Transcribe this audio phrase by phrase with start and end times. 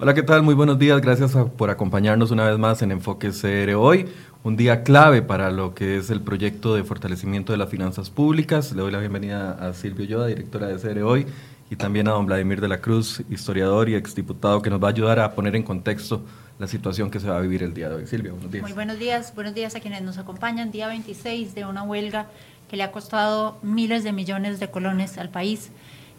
[0.00, 0.42] Hola, ¿qué tal?
[0.42, 1.00] Muy buenos días.
[1.00, 4.08] Gracias por acompañarnos una vez más en Enfoque CR hoy.
[4.42, 8.72] Un día clave para lo que es el proyecto de fortalecimiento de las finanzas públicas.
[8.72, 11.26] Le doy la bienvenida a Silvio Yoda, directora de CR hoy,
[11.70, 14.90] y también a don Vladimir de la Cruz, historiador y exdiputado, que nos va a
[14.90, 16.22] ayudar a poner en contexto
[16.58, 18.06] la situación que se va a vivir el día de hoy.
[18.08, 18.62] Silvia, buenos días.
[18.64, 19.32] Muy buenos días.
[19.32, 20.72] Buenos días a quienes nos acompañan.
[20.72, 22.26] Día 26 de una huelga
[22.68, 25.70] que le ha costado miles de millones de colones al país,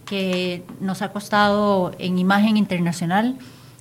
[0.05, 3.37] que nos ha costado en imagen internacional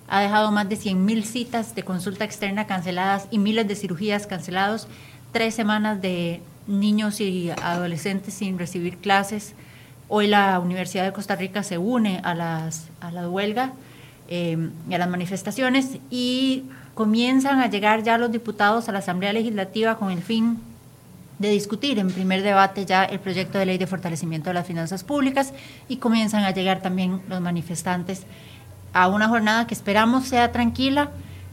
[0.08, 4.86] ha dejado más de 100.000 citas de consulta externa canceladas y miles de cirugías cancelados,
[5.32, 9.54] tres semanas de niños y adolescentes sin recibir clases.
[10.08, 13.72] Hoy la Universidad de Costa Rica se une a, las, a la huelga
[14.28, 16.64] eh, y a las manifestaciones y
[16.94, 20.58] comienzan a llegar ya los diputados a la Asamblea Legislativa con el fin
[21.38, 25.02] de discutir en primer debate ya el proyecto de ley de fortalecimiento de las finanzas
[25.02, 25.52] públicas
[25.88, 28.22] y comienzan a llegar también los manifestantes
[28.94, 31.10] a una jornada que esperamos sea tranquila,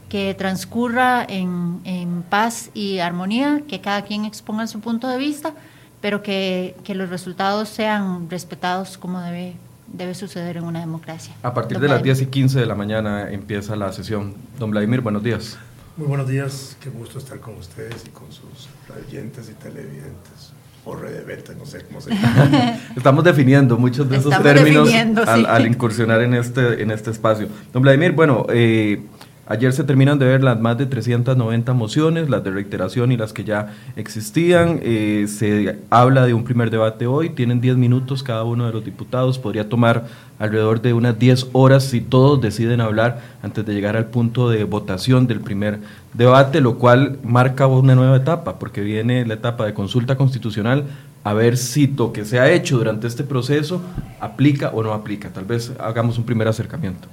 [0.08, 5.52] que transcurra en, en, paz y armonía, que cada quien exponga su punto de vista,
[6.00, 9.54] pero que, que los resultados sean respetados como debe,
[9.88, 11.34] debe suceder en una democracia.
[11.42, 14.34] A partir de las 10 y 15 de la mañana empieza la sesión.
[14.58, 15.58] Don Vladimir, buenos días.
[15.96, 18.68] Muy buenos días, qué gusto estar con ustedes y con sus
[19.06, 20.51] oyentes y televidentes
[20.84, 22.76] o red de no sé cómo se llama.
[22.96, 24.88] Estamos definiendo muchos de esos términos
[25.26, 27.48] al, incursionar en este, en este espacio.
[27.72, 29.00] Don Vladimir, bueno, eh,
[29.44, 33.32] Ayer se terminan de ver las más de 390 mociones, las de reiteración y las
[33.32, 34.78] que ya existían.
[34.82, 38.84] Eh, se habla de un primer debate hoy, tienen 10 minutos cada uno de los
[38.84, 40.06] diputados, podría tomar
[40.38, 44.62] alrededor de unas 10 horas si todos deciden hablar antes de llegar al punto de
[44.62, 45.80] votación del primer
[46.14, 50.84] debate, lo cual marca una nueva etapa, porque viene la etapa de consulta constitucional
[51.24, 53.82] a ver si lo que se ha hecho durante este proceso
[54.20, 55.30] aplica o no aplica.
[55.30, 57.08] Tal vez hagamos un primer acercamiento.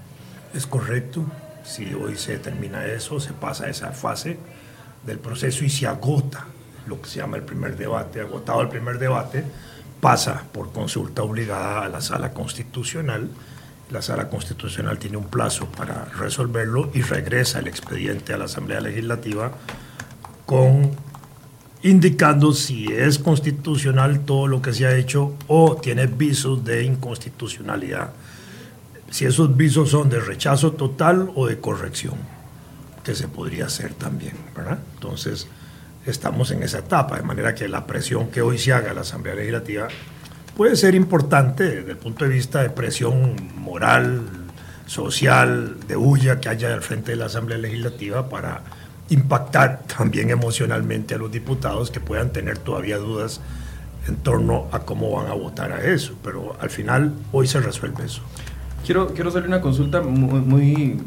[0.53, 1.25] Es correcto.
[1.69, 4.39] Si hoy se termina eso, se pasa a esa fase
[5.05, 6.47] del proceso y se agota
[6.87, 8.21] lo que se llama el primer debate.
[8.21, 9.43] Agotado el primer debate,
[10.01, 13.29] pasa por consulta obligada a la sala constitucional.
[13.91, 18.81] La sala constitucional tiene un plazo para resolverlo y regresa el expediente a la Asamblea
[18.81, 19.51] Legislativa
[20.47, 20.91] con
[21.83, 28.09] indicando si es constitucional todo lo que se ha hecho o tiene visos de inconstitucionalidad
[29.09, 32.15] si esos visos son de rechazo total o de corrección,
[33.03, 34.33] que se podría hacer también.
[34.95, 35.47] Entonces,
[36.05, 39.01] estamos en esa etapa, de manera que la presión que hoy se haga a la
[39.01, 39.87] Asamblea Legislativa
[40.55, 44.27] puede ser importante desde el punto de vista de presión moral,
[44.85, 48.63] social, de huya que haya al frente de la Asamblea Legislativa para
[49.09, 53.41] impactar también emocionalmente a los diputados que puedan tener todavía dudas
[54.07, 56.15] en torno a cómo van a votar a eso.
[56.23, 58.21] Pero al final, hoy se resuelve eso.
[58.85, 60.99] Quiero, quiero hacerle una consulta muy,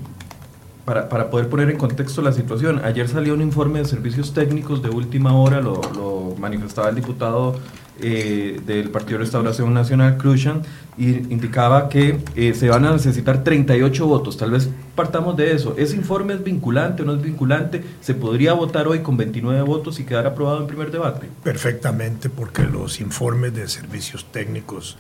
[0.85, 2.81] para, para, poder poner en contexto la situación.
[2.85, 7.57] Ayer salió un informe de servicios técnicos de última hora, lo, lo manifestaba el diputado
[8.01, 10.63] eh, del Partido de Restauración Nacional, Cruzan,
[10.97, 14.37] y indicaba que eh, se van a necesitar 38 votos.
[14.37, 15.75] Tal vez partamos de eso.
[15.77, 17.85] ¿Ese informe es vinculante o no es vinculante?
[18.01, 21.29] ¿Se podría votar hoy con 29 votos y quedar aprobado en primer debate?
[21.45, 24.97] Perfectamente, porque los informes de servicios técnicos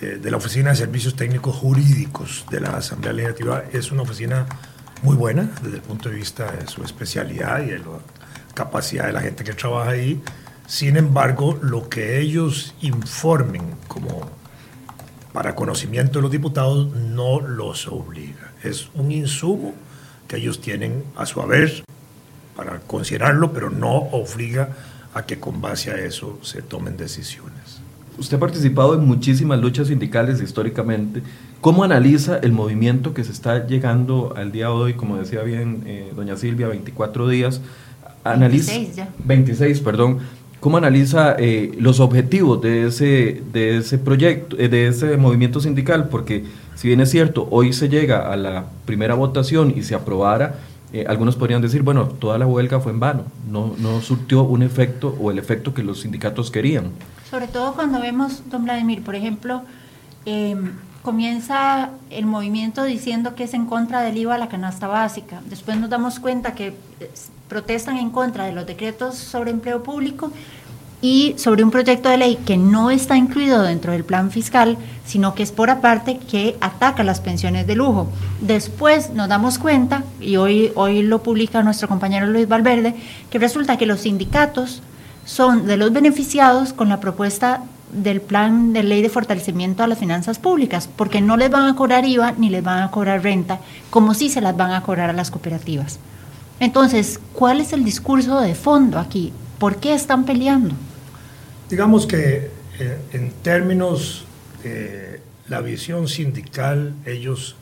[0.00, 4.46] eh, de la Oficina de Servicios Técnicos Jurídicos de la Asamblea Legislativa es una oficina
[5.02, 8.00] muy buena desde el punto de vista de su especialidad y de la
[8.52, 10.20] capacidad de la gente que trabaja ahí.
[10.66, 14.30] Sin embargo, lo que ellos informen como
[15.32, 18.52] para conocimiento de los diputados no los obliga.
[18.62, 19.74] Es un insumo
[20.28, 21.84] que ellos tienen a su haber
[22.54, 24.68] para considerarlo, pero no obliga
[25.14, 27.65] a que con base a eso se tomen decisiones
[28.18, 31.22] usted ha participado en muchísimas luchas sindicales históricamente.
[31.60, 34.94] ¿Cómo analiza el movimiento que se está llegando al día de hoy?
[34.94, 37.60] Como decía bien eh, doña Silvia, 24 días.
[38.24, 39.08] Analiza, 26 ya.
[39.24, 40.18] 26, perdón.
[40.60, 46.08] ¿Cómo analiza eh, los objetivos de ese, de ese proyecto, eh, de ese movimiento sindical?
[46.08, 46.44] Porque
[46.74, 50.56] si bien es cierto, hoy se llega a la primera votación y se aprobara,
[51.08, 55.14] algunos podrían decir, bueno, toda la huelga fue en vano, no, no surtió un efecto
[55.20, 56.92] o el efecto que los sindicatos querían.
[57.30, 59.62] Sobre todo cuando vemos, don Vladimir, por ejemplo,
[60.24, 65.40] em, comienza el movimiento diciendo que es en contra del IVA la canasta básica.
[65.48, 66.74] Después nos damos cuenta que eh,
[67.48, 70.32] protestan en contra de los decretos sobre empleo público
[71.02, 75.34] y sobre un proyecto de ley que no está incluido dentro del plan fiscal, sino
[75.34, 78.08] que es por aparte que ataca las pensiones de lujo.
[78.40, 82.94] Después nos damos cuenta, y hoy, hoy lo publica nuestro compañero Luis Valverde,
[83.30, 84.82] que resulta que los sindicatos
[85.26, 89.98] son de los beneficiados con la propuesta del plan de ley de fortalecimiento a las
[89.98, 93.60] finanzas públicas, porque no les van a cobrar IVA ni les van a cobrar renta,
[93.90, 95.98] como si se las van a cobrar a las cooperativas.
[96.60, 99.32] Entonces, ¿cuál es el discurso de fondo aquí?
[99.58, 100.74] ¿Por qué están peleando?
[101.68, 104.24] Digamos que eh, en términos
[104.62, 107.56] de la visión sindical, ellos,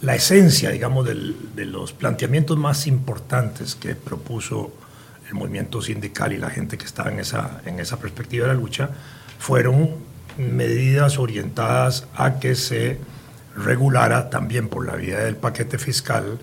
[0.00, 4.72] la esencia, digamos, de los planteamientos más importantes que propuso
[5.32, 8.60] el movimiento sindical y la gente que estaba en esa, en esa perspectiva de la
[8.60, 8.90] lucha,
[9.38, 9.96] fueron
[10.36, 12.98] medidas orientadas a que se
[13.56, 16.38] regulara también por la vía del paquete fiscal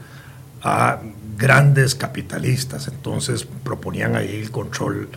[0.61, 0.99] a
[1.37, 2.87] grandes capitalistas.
[2.87, 5.09] Entonces proponían ahí el control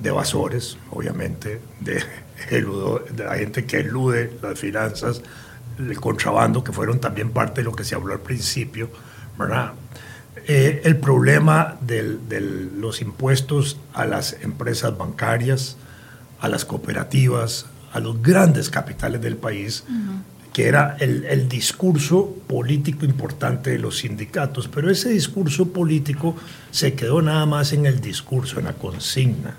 [0.00, 2.02] de evasores, obviamente, de,
[2.50, 5.20] de la gente que elude las finanzas,
[5.78, 8.88] el contrabando, que fueron también parte de lo que se habló al principio,
[9.38, 9.72] ¿verdad?
[10.48, 12.40] Eh, el problema de
[12.76, 15.76] los impuestos a las empresas bancarias,
[16.40, 19.82] a las cooperativas, a los grandes capitales del país,
[20.52, 26.36] que era el, discurso político importante de los sindicatos, pero ese discurso político
[26.70, 29.56] se quedó nada más en el discurso, en la consigna,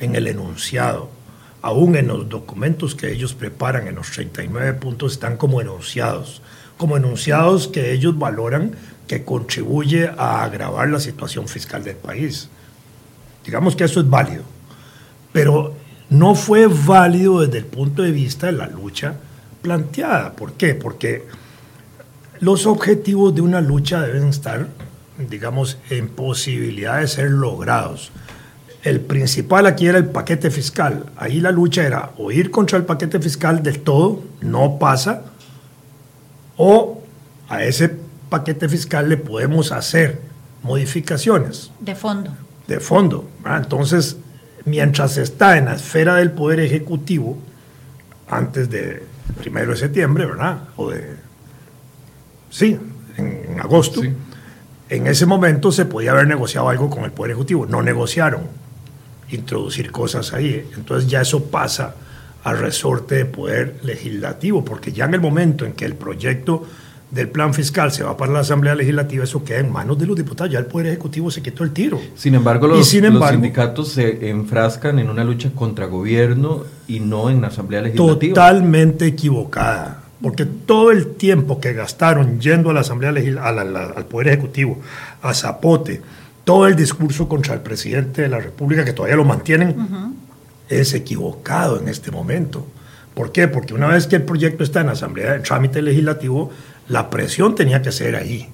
[0.00, 1.10] en el enunciado.
[1.60, 6.40] Aún en los documentos que ellos preparan, en los 39 puntos, están como enunciados,
[6.78, 8.72] como enunciados que ellos valoran
[9.06, 12.48] que contribuye a agravar la situación fiscal del país.
[13.44, 14.44] Digamos que eso es válido,
[15.32, 15.74] pero
[16.10, 19.16] no fue válido desde el punto de vista de la lucha
[19.62, 20.32] planteada.
[20.32, 20.74] ¿Por qué?
[20.74, 21.26] Porque
[22.40, 24.68] los objetivos de una lucha deben estar,
[25.18, 28.12] digamos, en posibilidad de ser logrados.
[28.82, 31.06] El principal aquí era el paquete fiscal.
[31.16, 35.22] Ahí la lucha era o ir contra el paquete fiscal del todo, no pasa,
[36.56, 37.02] o
[37.48, 38.03] a ese
[38.34, 40.20] paquete fiscal le podemos hacer
[40.64, 41.70] modificaciones.
[41.78, 42.32] De fondo.
[42.66, 43.30] De fondo.
[43.46, 44.16] Entonces,
[44.64, 47.38] mientras está en la esfera del Poder Ejecutivo,
[48.28, 49.04] antes de
[49.38, 50.64] primero de septiembre, ¿verdad?
[50.74, 51.14] O de.
[52.50, 52.76] Sí,
[53.16, 54.02] en, agosto.
[54.88, 57.66] En ese momento se podía haber negociado algo con el Poder Ejecutivo.
[57.66, 58.42] No negociaron
[59.30, 60.68] introducir cosas ahí.
[60.74, 61.94] Entonces ya eso pasa
[62.42, 66.66] al resorte de poder legislativo, porque ya en el momento en que el proyecto
[67.14, 70.16] del plan fiscal se va para la Asamblea Legislativa, eso queda en manos de los
[70.16, 70.52] diputados.
[70.52, 72.00] Ya el Poder Ejecutivo se quitó el tiro.
[72.16, 77.48] Sin embargo, los, sindicatos se enfrascan en una lucha contra gobierno y no en la
[77.48, 78.34] Asamblea Legislativa.
[78.34, 80.02] Totalmente equivocada.
[80.20, 83.60] Porque todo el tiempo que gastaron yendo a la Asamblea Legislativa,
[83.96, 84.80] al Poder Ejecutivo,
[85.22, 86.02] a Zapote,
[86.42, 89.76] todo el discurso contra el presidente de la República, que todavía lo mantienen,
[90.68, 92.66] es equivocado en este momento.
[93.14, 93.46] ¿Por qué?
[93.46, 96.50] Porque una vez que el proyecto está en Asamblea de Trámite Legislativo,
[96.88, 98.48] la presión tenía que ser ahí,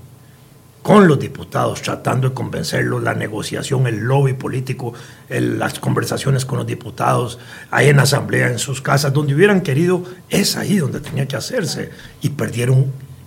[0.83, 4.95] con los diputados, tratando de convencerlos, la negociación, el lobby político,
[5.29, 7.39] las conversaciones con los diputados,
[7.71, 11.91] ahí en asamblea, en sus casas, donde hubieran querido, es ahí donde tenía que hacerse.
[12.23, 12.87] Y perdieron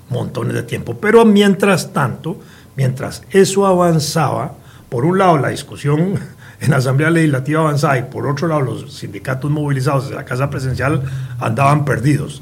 [0.10, 0.98] montones de tiempo.
[1.00, 2.40] Pero mientras tanto,
[2.76, 4.56] mientras eso avanzaba,
[4.90, 6.20] por un lado la discusión
[6.60, 10.50] en la Asamblea Legislativa avanzaba y por otro lado los sindicatos movilizados de la Casa
[10.50, 11.04] Presidencial
[11.40, 12.42] andaban perdidos.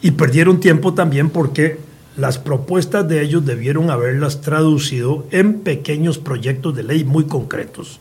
[0.00, 1.78] Y perdieron tiempo también porque
[2.16, 8.00] las propuestas de ellos debieron haberlas traducido en pequeños proyectos de ley muy concretos.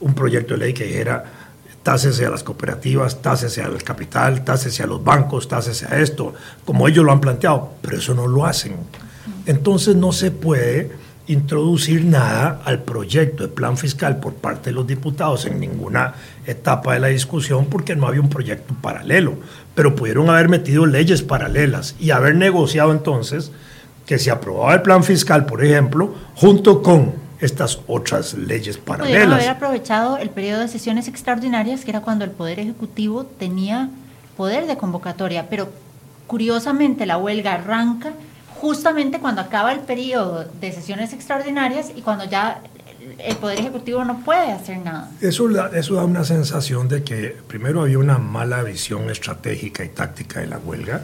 [0.00, 1.24] Un proyecto de ley que dijera,
[1.82, 6.34] tásese a las cooperativas, tásese al capital, tásese a los bancos, tásese a esto,
[6.64, 8.76] como ellos lo han planteado, pero eso no lo hacen.
[9.46, 10.90] Entonces no se puede
[11.28, 16.14] introducir nada al proyecto de plan fiscal por parte de los diputados en ninguna
[16.46, 19.34] etapa de la discusión porque no había un proyecto paralelo,
[19.78, 23.52] pero pudieron haber metido leyes paralelas y haber negociado entonces
[24.06, 29.12] que se aprobaba el plan fiscal, por ejemplo, junto con estas otras leyes paralelas.
[29.12, 33.88] Pudieron haber aprovechado el periodo de sesiones extraordinarias, que era cuando el Poder Ejecutivo tenía
[34.36, 35.68] poder de convocatoria, pero
[36.26, 38.14] curiosamente la huelga arranca
[38.60, 42.62] justamente cuando acaba el periodo de sesiones extraordinarias y cuando ya
[43.18, 45.10] el Poder Ejecutivo no puede hacer nada.
[45.20, 50.40] Eso, eso da una sensación de que primero había una mala visión estratégica y táctica
[50.40, 51.02] de la huelga.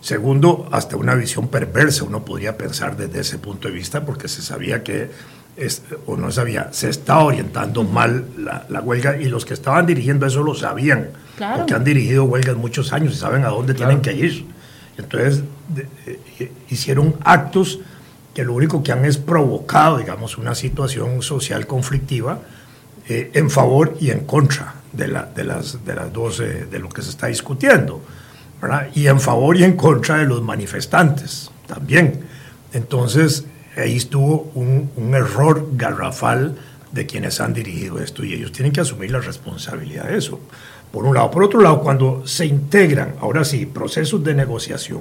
[0.00, 4.42] Segundo, hasta una visión perversa, uno podría pensar desde ese punto de vista, porque se
[4.42, 5.10] sabía que,
[5.56, 10.26] es, o no sabía, se estaba orientando mal la, huelga y los que estaban dirigiendo
[10.26, 14.12] eso lo sabían, porque han dirigido huelgas muchos años y saben a dónde tienen que
[14.12, 14.46] ir.
[14.98, 15.44] Entonces
[16.38, 17.80] eh, hicieron actos
[18.34, 22.40] que lo único que han es provocado, digamos, una situación social conflictiva
[23.08, 26.78] eh, en favor y en contra de, la, de, las, de las dos, eh, de
[26.78, 28.00] lo que se está discutiendo,
[28.94, 32.20] y en favor y en contra de los manifestantes también.
[32.72, 33.44] Entonces,
[33.76, 36.56] ahí estuvo un, un error garrafal
[36.92, 40.38] de quienes han dirigido esto y ellos tienen que asumir la responsabilidad de eso.
[40.92, 41.30] por un lado.
[41.30, 45.00] Por otro lado, cuando se integran, ahora sí, procesos de negociación,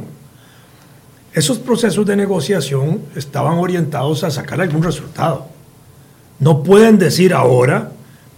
[1.34, 5.48] esos procesos de negociación estaban orientados a sacar algún resultado.
[6.40, 7.92] No pueden decir ahora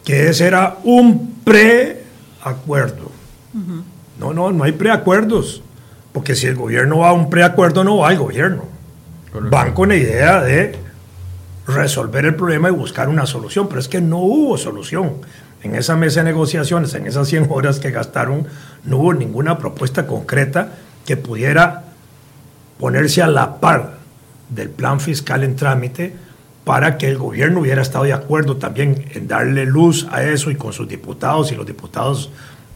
[0.04, 3.12] que ese era un preacuerdo.
[4.20, 5.64] No, no, no hay preacuerdos.
[6.12, 8.66] Porque si el gobierno va a un preacuerdo, no va al gobierno.
[9.34, 10.76] Van con la idea de
[11.66, 13.68] resolver el problema y buscar una solución.
[13.68, 15.14] Pero es que no hubo solución.
[15.64, 18.46] En esa mesa de negociaciones, en esas 100 horas que gastaron,
[18.84, 20.74] no hubo ninguna propuesta concreta
[21.06, 21.83] que pudiera
[22.80, 23.98] ponerse a la par
[24.50, 26.16] del plan fiscal en trámite
[26.64, 30.56] para que el gobierno hubiera estado de acuerdo también en darle luz a eso y
[30.56, 32.30] con sus diputados y los diputados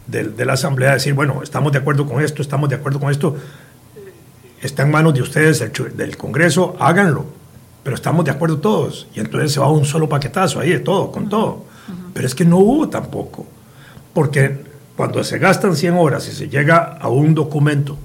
[0.08, 3.36] de, la Asamblea decir, bueno, estamos de acuerdo con esto, estamos de acuerdo con esto,
[4.62, 5.60] está en manos de ustedes,
[5.96, 7.26] del, Congreso, háganlo,
[7.84, 9.08] pero estamos de acuerdo todos.
[9.14, 11.66] Y entonces se va un solo paquetazo ahí de todo, con todo.
[12.14, 13.46] Pero es que no hubo tampoco,
[14.14, 17.98] porque cuando se gastan 100 horas y se llega a un documento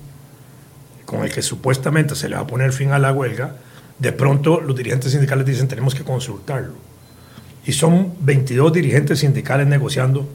[1.13, 3.57] con el que supuestamente se le va a poner fin a la huelga,
[3.99, 6.73] de pronto los dirigentes sindicales dicen tenemos que consultarlo.
[7.67, 10.27] Y son 22 dirigentes sindicales negociando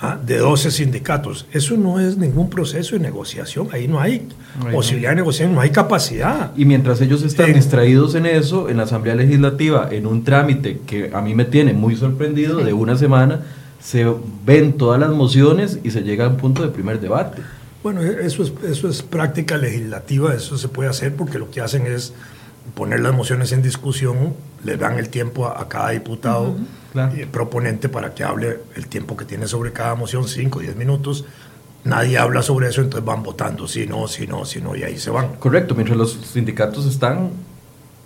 [0.00, 0.18] ¿ah?
[0.20, 1.46] de 12 sindicatos.
[1.52, 3.68] Eso no es ningún proceso de negociación.
[3.72, 4.28] Ahí no hay
[4.72, 6.50] posibilidad de negociación, no hay capacidad.
[6.56, 11.12] Y mientras ellos están distraídos en eso, en la Asamblea Legislativa, en un trámite que
[11.14, 13.42] a mí me tiene muy sorprendido de una semana,
[13.80, 14.04] se
[14.44, 17.40] ven todas las mociones y se llega a un punto de primer debate.
[17.86, 21.86] Bueno, eso es, eso es práctica legislativa, eso se puede hacer porque lo que hacen
[21.86, 22.14] es
[22.74, 26.56] poner las mociones en discusión, le dan el tiempo a, cada diputado
[26.96, 30.74] eh, proponente para que hable el tiempo que tiene sobre cada moción, 5 o 10
[30.74, 31.26] minutos.
[31.84, 34.98] Nadie habla sobre eso, entonces van votando, si no, si no, si no, y ahí
[34.98, 35.36] se van.
[35.36, 37.30] Correcto, mientras los sindicatos están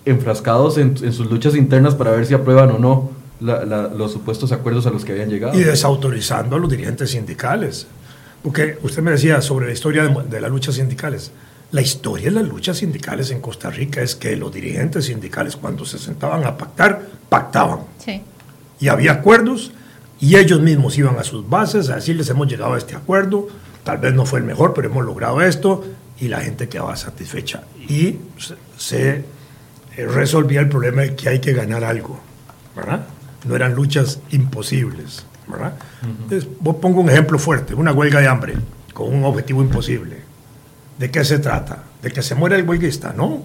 [0.04, 4.90] enfrascados en, sus luchas internas para ver si aprueban o no los supuestos acuerdos a
[4.90, 5.58] los que habían llegado.
[5.58, 7.86] Y desautorizando a los dirigentes sindicales.
[8.42, 11.32] Porque usted me decía sobre la historia de, de las luchas sindicales.
[11.72, 15.84] La historia de las luchas sindicales en Costa Rica es que los dirigentes sindicales cuando
[15.84, 17.80] se sentaban a pactar, pactaban.
[18.04, 18.22] Sí.
[18.80, 19.72] Y había acuerdos
[20.20, 23.48] y ellos mismos iban a sus bases a decirles hemos llegado a este acuerdo,
[23.84, 25.84] tal vez no fue el mejor, pero hemos logrado esto
[26.18, 27.62] y la gente quedaba satisfecha.
[27.88, 28.16] Y
[28.76, 29.24] se
[29.96, 32.20] eh, resolvía el problema de que hay que ganar algo,
[32.76, 33.06] ¿verdad?
[33.46, 35.74] No eran luchas imposibles, ¿verdad?
[36.02, 36.48] Entonces,
[36.80, 38.54] pongo un ejemplo fuerte, una huelga de hambre
[38.92, 40.30] con un objetivo imposible
[41.00, 41.82] ¿De qué se trata?
[42.02, 43.14] ¿De que se muera el huelguista?
[43.16, 43.42] No.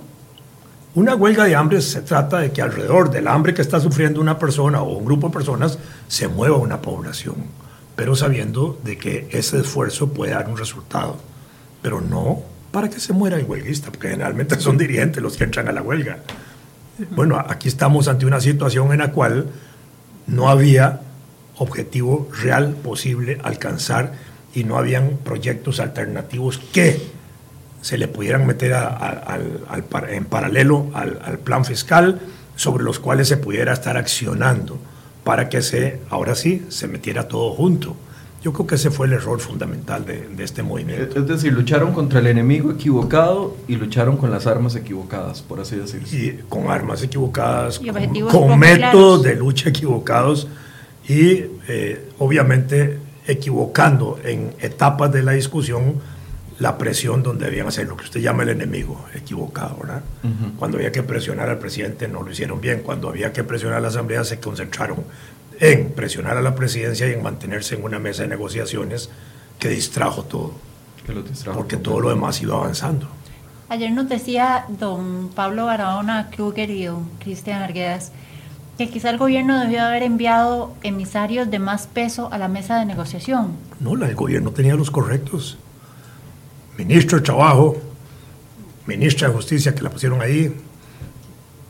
[0.93, 4.37] Una huelga de hambre se trata de que alrededor del hambre que está sufriendo una
[4.37, 7.35] persona o un grupo de personas se mueva una población,
[7.95, 11.15] pero sabiendo de que ese esfuerzo puede dar un resultado.
[11.81, 15.69] Pero no para que se muera el huelguista, porque generalmente son dirigentes los que entran
[15.69, 16.19] a la huelga.
[17.11, 19.47] Bueno, aquí estamos ante una situación en la cual
[20.27, 20.99] no había
[21.57, 24.13] objetivo real posible alcanzar
[24.53, 26.99] y no habían proyectos alternativos que
[27.81, 28.75] se le pudieran meter
[30.09, 32.19] en paralelo al, plan fiscal
[32.55, 34.79] sobre los cuales se pudiera estar accionando
[35.23, 37.95] para que se, ahora sí, se metiera todo junto.
[38.41, 41.19] Yo creo que ese fue el error fundamental de, este movimiento.
[41.19, 45.75] Es decir, lucharon contra el enemigo equivocado y lucharon con las armas equivocadas, por así
[45.75, 46.07] decirlo.
[46.11, 47.79] Y con armas equivocadas,
[48.31, 50.47] con, métodos de lucha equivocados
[51.07, 55.99] y eh, obviamente equivocando en etapas de la discusión
[56.59, 60.03] la presión donde debían hacer lo que usted llama el enemigo equivocado, ¿verdad?
[60.57, 63.81] Cuando había que presionar al presidente no lo hicieron bien, cuando había que presionar a
[63.81, 65.03] la Asamblea se concentraron
[65.59, 69.09] en presionar a la presidencia y en mantenerse en una mesa de negociaciones
[69.59, 70.53] que distrajo todo,
[71.53, 73.07] porque todo lo demás iba avanzando.
[73.67, 78.11] Ayer nos decía don Pablo Barahona Kruger y don Cristian Arguedas
[78.77, 82.85] que quizá el gobierno debió haber enviado emisarios de más peso a la mesa de
[82.85, 83.53] negociación.
[83.79, 85.57] No, el gobierno tenía los correctos
[86.77, 87.77] ministro de Trabajo,
[88.85, 90.53] ministra de Justicia que la pusieron ahí,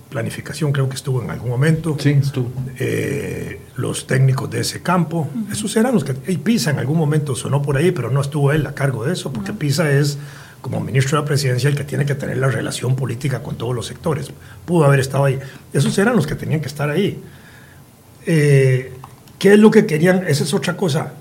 [0.10, 1.98] planificación creo que estuvo en algún momento.
[2.00, 2.50] Sí, estuvo.
[2.80, 6.16] Eh, los técnicos de ese campo, esos eran los que...
[6.32, 9.14] Y Pisa en algún momento sonó por ahí, pero no estuvo él a cargo de
[9.14, 10.18] eso, porque Pisa es
[10.66, 13.76] como ministro de la presidencia el que tiene que tener la relación política con todos
[13.76, 14.32] los sectores.
[14.66, 15.38] Pudo haber estado ahí.
[15.72, 17.22] Esos eran los que tenían que estar ahí.
[18.26, 18.92] Eh,
[19.38, 20.26] ¿Qué es lo que querían?
[20.28, 21.14] Esa es otra cosa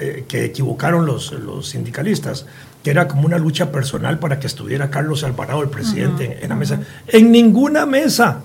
[0.00, 2.46] eh, que equivocaron los, los sindicalistas
[2.82, 6.56] que era como una lucha personal para que estuviera Carlos Alvarado, el presidente, en, la
[6.56, 6.80] mesa.
[7.06, 8.44] En ninguna mesa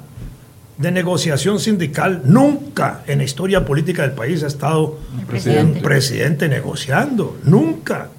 [0.78, 7.38] de negociación sindical, nunca en la historia política del país ha estado un presidente negociando,
[7.46, 8.10] nunca.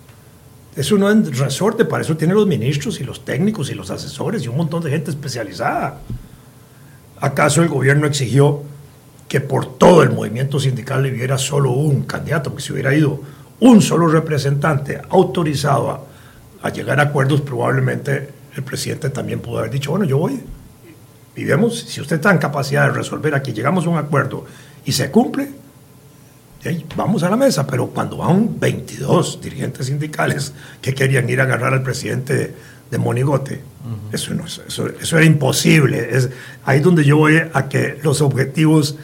[0.74, 4.56] Es resorte, para eso tiene los ministros y los técnicos y los asesores y un
[4.56, 6.00] montón de gente especializada.
[7.20, 8.62] ¿Acaso el gobierno exigió
[9.28, 13.20] que por todo el movimiento sindical hubiera solo un candidato, que se hubiera ido
[13.60, 16.06] un solo representante autorizado
[16.62, 20.40] a, llegar a acuerdos, probablemente el presidente también pudo haber dicho, bueno, yo voy.
[21.36, 24.44] Y si usted está en capacidad de resolver aquí, llegamos a un acuerdo
[24.84, 25.50] y se cumple,
[26.96, 27.66] vamos a la mesa.
[27.66, 32.54] Pero cuando van 22 dirigentes sindicales que querían ir a agarrar al presidente
[32.90, 33.60] de Monigote,
[34.12, 36.16] eso, no, eso, eso era imposible.
[36.16, 36.30] Es
[36.64, 38.96] ahí donde yo voy a que los objetivos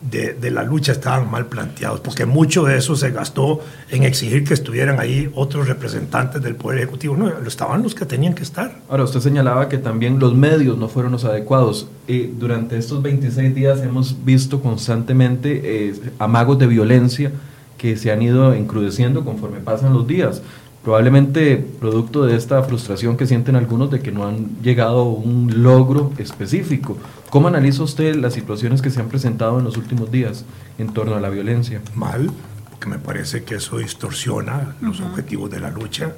[0.00, 3.60] de, la lucha estaban mal planteados, porque mucho de eso se gastó
[3.90, 7.16] en exigir que estuvieran ahí otros representantes del Poder Ejecutivo.
[7.16, 8.78] No, estaban los que tenían que estar.
[8.88, 11.88] Ahora, usted señalaba que también los medios no fueron los adecuados.
[12.06, 17.32] y durante estos 26 días hemos visto constantemente eh, amagos de violencia
[17.78, 20.42] que se han ido encrudeciendo conforme pasan los días
[20.86, 25.64] probablemente producto de esta frustración que sienten algunos de que no han llegado a un
[25.64, 26.96] logro específico.
[27.28, 30.44] ¿Cómo analiza usted las situaciones que se han presentado en los últimos días
[30.78, 31.82] en torno a la violencia?
[31.96, 32.30] Mal,
[32.70, 36.12] porque me parece que eso distorsiona los objetivos de la lucha,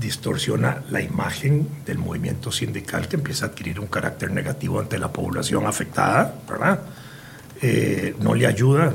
[0.00, 5.12] distorsiona la imagen del movimiento sindical que empieza a adquirir un carácter negativo ante la
[5.12, 6.80] población afectada, ¿verdad?
[7.62, 8.92] Eh, no le ayuda,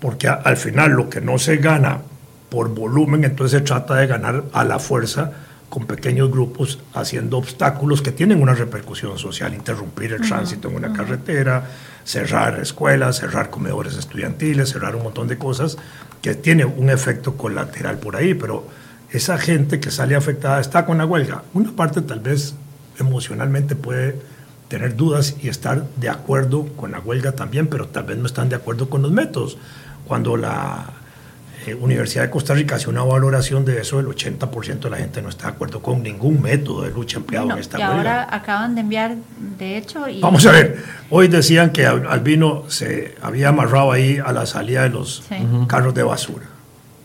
[0.00, 2.09] porque al final lo que no se gana
[2.50, 5.32] por volumen, entonces se trata de ganar a la fuerza
[5.70, 10.92] con pequeños grupos haciendo obstáculos que tienen una repercusión social, interrumpir el tránsito en una
[10.92, 11.64] carretera,
[12.04, 15.78] cerrar escuelas, cerrar comedores estudiantiles, cerrar un montón de cosas
[16.20, 18.66] que tiene un efecto colateral por ahí, pero
[19.12, 21.44] esa gente que sale afectada está con la huelga.
[21.54, 22.54] Una parte tal vez
[22.98, 24.20] emocionalmente puede
[24.68, 28.48] tener dudas y estar de acuerdo con la huelga también, pero tal vez no están
[28.48, 29.56] de acuerdo con los métodos.
[30.06, 30.99] Cuando la
[31.66, 35.20] eh, Universidad de Costa Rica hace una valoración de eso, el 80% de la gente
[35.20, 38.74] no está de acuerdo con ningún método de lucha empleado en esta y ahora acaban
[38.74, 39.16] de enviar,
[39.58, 40.04] de hecho...
[40.20, 44.90] Vamos a ver, hoy decían que Albino se había amarrado ahí a la salida de
[44.90, 45.22] los
[45.66, 46.46] carros de basura,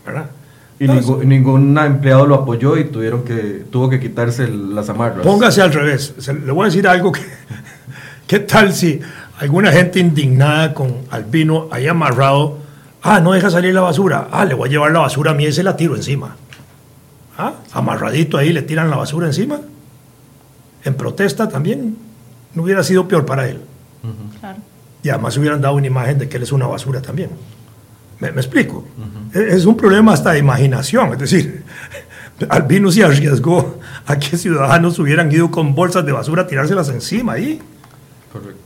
[0.06, 0.30] ¿verdad?
[0.78, 5.24] Y ningún, empleado lo apoyó y tuvieron que, tuvo que quitarse las amarras.
[5.24, 6.14] Póngase al revés.
[6.28, 7.20] le voy a decir algo que...
[8.26, 9.00] ¿Qué tal si
[9.38, 12.65] alguna gente indignada con Albino haya amarrado
[13.08, 14.26] Ah, no deja salir la basura.
[14.32, 16.34] Ah, le voy a llevar la basura a mí y se la tiro encima.
[17.38, 19.60] Ah, amarradito ahí le tiran la basura encima.
[20.82, 21.96] En protesta también
[22.52, 23.60] no hubiera sido peor para él.
[25.04, 27.30] Y además hubieran dado una imagen de que él es una basura también.
[28.18, 28.84] ¿Me, explico?
[29.32, 31.12] Es, un problema hasta de imaginación.
[31.12, 31.62] Es decir,
[32.48, 37.34] Albino se arriesgó a que ciudadanos hubieran ido con bolsas de basura a tirárselas encima
[37.34, 37.62] ahí.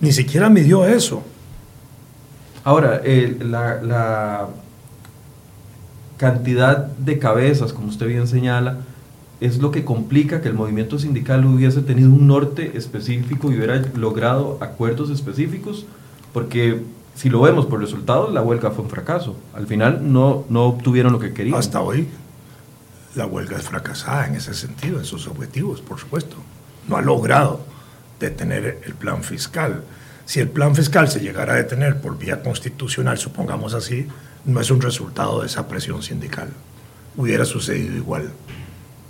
[0.01, 1.23] Ni siquiera midió eso.
[2.65, 3.01] Ahora,
[3.41, 4.49] la,
[6.17, 8.81] cantidad de cabezas, como usted bien señala,
[9.41, 13.77] es lo que complica que el movimiento sindical hubiese tenido un norte específico y hubiera
[13.95, 15.87] logrado acuerdos específicos,
[16.35, 16.83] porque
[17.15, 19.35] si lo vemos por resultados, la huelga fue un fracaso.
[19.55, 21.59] Al final no, no obtuvieron lo que querían.
[21.59, 22.07] Hasta hoy,
[23.15, 26.37] la huelga es fracasada en ese sentido, en sus objetivos, por supuesto.
[26.87, 27.61] No ha logrado
[28.21, 29.83] detener el plan fiscal
[30.31, 34.07] si el plan fiscal se llegara a detener por vía constitucional, supongamos así,
[34.45, 36.51] no es un resultado de esa presión sindical.
[37.17, 38.31] Hubiera sucedido igual,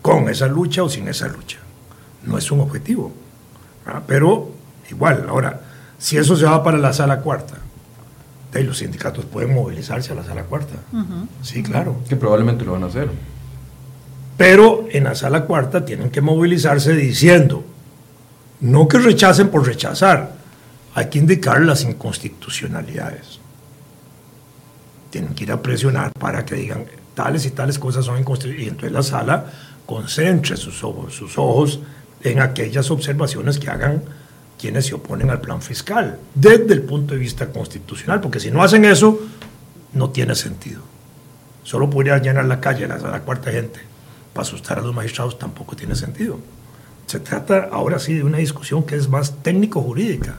[0.00, 1.58] con esa lucha o sin esa lucha.
[2.24, 3.12] No es un objetivo.
[4.06, 4.50] Pero
[4.90, 5.60] igual, ahora,
[5.98, 7.58] si eso se va para la sala cuarta,
[8.54, 10.76] los sindicatos pueden movilizarse a la sala cuarta.
[11.42, 11.96] Sí, claro.
[12.08, 13.10] Que probablemente lo van a hacer.
[14.38, 17.62] Pero en la sala cuarta tienen que movilizarse diciendo,
[18.60, 20.39] no que rechacen por rechazar,
[20.94, 23.38] hay que indicar las inconstitucionalidades.
[25.10, 28.66] Tienen que ir a presionar para que digan tales y tales cosas son inconstitucionales.
[28.66, 29.46] Y entonces la sala
[29.86, 31.80] concentre sus ojos, sus
[32.22, 34.02] en aquellas observaciones que hagan
[34.58, 38.62] quienes se oponen al plan fiscal, desde el punto de vista constitucional, porque si no
[38.62, 39.18] hacen eso,
[39.94, 40.82] no tiene sentido.
[41.64, 43.80] Solo podría llenar la calle, la sala cuarta gente,
[44.34, 46.38] para asustar a los magistrados, tampoco tiene sentido.
[47.06, 50.36] Se trata ahora sí de una discusión que es más técnico-jurídica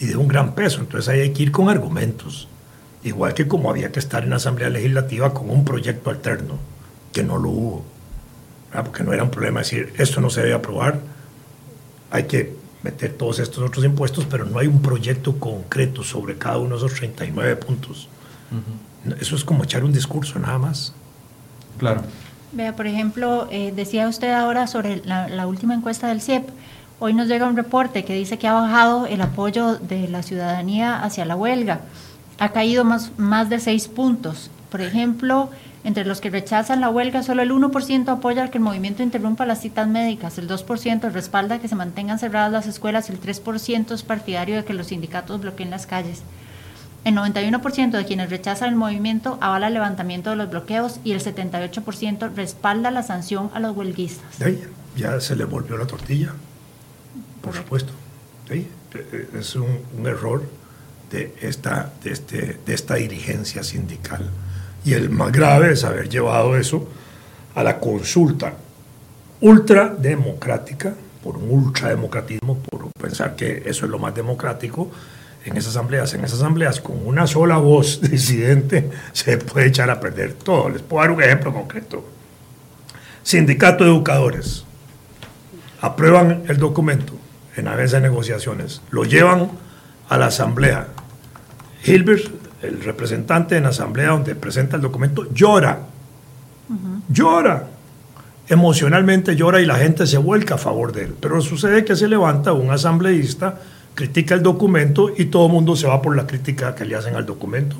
[0.00, 0.80] y de un gran peso.
[0.80, 2.48] Entonces ahí hay que ir con argumentos.
[3.04, 6.58] Igual que como había que estar en la Asamblea Legislativa con un proyecto alterno,
[7.12, 7.84] que no lo hubo.
[8.72, 11.00] Porque no era un problema decir, esto no se debe aprobar,
[12.10, 16.58] hay que meter todos estos otros impuestos, pero no hay un proyecto concreto sobre cada
[16.58, 18.08] uno de esos 39 puntos.
[19.20, 20.94] Eso es como echar un discurso nada más.
[21.78, 22.02] Claro.
[22.52, 26.48] Vea, por ejemplo, eh, decía usted ahora sobre la, la última encuesta del CIEP.
[27.02, 31.02] Hoy nos llega un reporte que dice que ha bajado el apoyo de la ciudadanía
[31.02, 31.80] hacia la huelga.
[32.38, 34.50] Ha caído más, más de seis puntos.
[34.70, 35.48] Por ejemplo,
[35.82, 39.62] entre los que rechazan la huelga, solo el 1% apoya que el movimiento interrumpa las
[39.62, 44.02] citas médicas, el 2% respalda que se mantengan cerradas las escuelas y el 3% es
[44.02, 46.20] partidario de que los sindicatos bloqueen las calles.
[47.06, 51.22] El 91% de quienes rechazan el movimiento avala el levantamiento de los bloqueos y el
[51.22, 54.38] 78% respalda la sanción a los huelguistas.
[54.98, 56.34] ya se le volvió la tortilla,
[57.40, 57.92] por supuesto.
[59.38, 60.42] Es un, error
[61.10, 64.28] de esta, de, este, de esta dirigencia sindical.
[64.84, 66.88] Y el más grave es haber llevado eso
[67.54, 68.54] a la consulta
[69.40, 74.90] ultrademocrática, por un ultrademocratismo, por pensar que eso es lo más democrático,
[75.44, 76.12] en esas asambleas.
[76.14, 80.68] En esas asambleas, con una sola voz disidente, se puede echar a perder todo.
[80.68, 82.04] Les puedo dar un ejemplo concreto.
[83.22, 84.64] Sindicato de Educadores.
[85.80, 87.14] Aprueban el documento
[87.60, 88.82] en la mesa de negociaciones.
[88.90, 89.50] Lo llevan
[90.08, 90.88] a la asamblea.
[91.84, 92.26] Hilbert,
[92.62, 95.78] el representante en la asamblea donde presenta el documento, llora.
[97.08, 97.68] Llora.
[98.48, 101.14] Emocionalmente llora y la gente se vuelca a favor de él.
[101.20, 103.60] Pero sucede que se levanta un asambleísta
[103.94, 107.16] critica el documento y todo el mundo se va por la crítica que le hacen
[107.16, 107.76] al documento.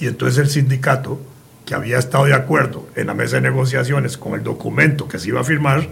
[0.00, 1.20] Y entonces el sindicato,
[1.64, 5.28] que había estado de acuerdo en la mesa de negociaciones con el documento que se
[5.28, 5.88] iba a firmar,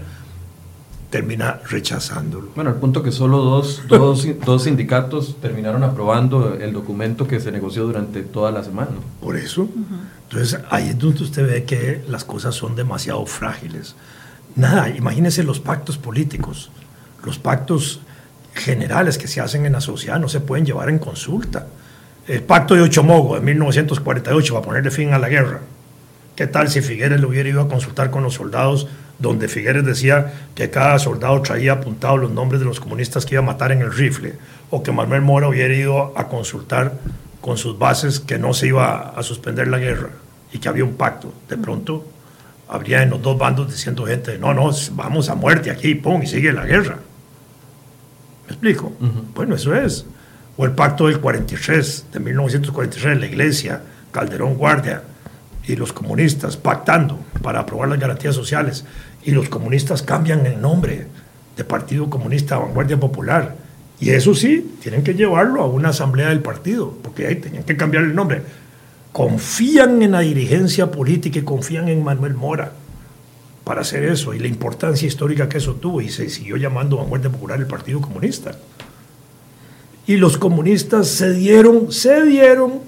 [1.12, 2.48] termina rechazándolo.
[2.55, 7.53] Bueno, al punto que solo dos, dos, dos, sindicatos terminaron aprobando el documento que se
[7.53, 8.92] negoció durante toda la semana.
[9.20, 9.68] Por eso.
[10.31, 13.94] Entonces ahí es donde usted ve que las cosas son demasiado frágiles.
[14.57, 16.70] Nada, imagínese los pactos políticos,
[17.25, 18.01] los pactos
[18.55, 21.66] generales que se hacen en la sociedad no se pueden llevar en consulta.
[22.27, 25.61] El pacto de Ochomogo de 1948 va a ponerle fin a la guerra.
[26.42, 28.88] ¿Qué tal si Figueres lo hubiera ido a consultar con los soldados,
[29.20, 33.44] donde Figueres decía que cada soldado traía apuntados los nombres de los comunistas que iba
[33.44, 34.35] a matar en el rifle?
[34.68, 36.94] O que Manuel Mora hubiera ido a consultar
[37.40, 40.09] con sus bases que no se iba a suspender la guerra
[40.52, 41.33] y que había un pacto.
[41.48, 42.05] De pronto
[42.68, 46.26] habría en los dos bandos diciendo gente, no, no, vamos a muerte aquí, pum, y
[46.26, 46.98] sigue la guerra
[48.48, 48.92] explico?
[49.33, 50.07] Bueno, eso es.
[50.57, 55.05] O el pacto del 43, de 1943, la iglesia, Calderón Guardia
[55.66, 58.85] y los comunistas pactando para aprobar las garantías sociales.
[59.25, 61.07] Y los comunistas cambian el nombre
[61.57, 63.57] de Partido Comunista Vanguardia Popular.
[64.01, 67.77] Y eso sí, tienen que llevarlo a una asamblea del partido, porque ahí tenían que
[67.77, 68.42] cambiar el nombre.
[69.12, 72.72] Confían en la dirigencia política y confían en Manuel Mora
[73.62, 77.31] para hacer eso y la importancia histórica que eso tuvo y se siguió llamando Vanguardia
[77.31, 78.57] Popular el Partido Comunista.
[80.07, 82.81] Y los comunistas se dieron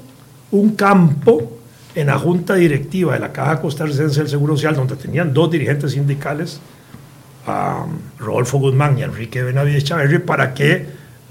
[0.51, 1.59] un campo
[1.95, 5.93] en la junta directiva de la Caja Costarricense del Seguro Social, donde tenían dos dirigentes
[5.93, 6.61] sindicales,
[7.47, 7.87] a
[8.19, 10.87] Rodolfo Guzmán y Enrique Benavides Chaverri, para que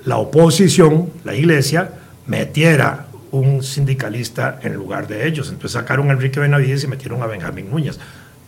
[0.05, 1.89] la oposición, la iglesia,
[2.27, 5.49] metiera un sindicalista en lugar de ellos.
[5.49, 7.99] Entonces sacaron a Enrique Benavides y metieron a Benjamín Núñez.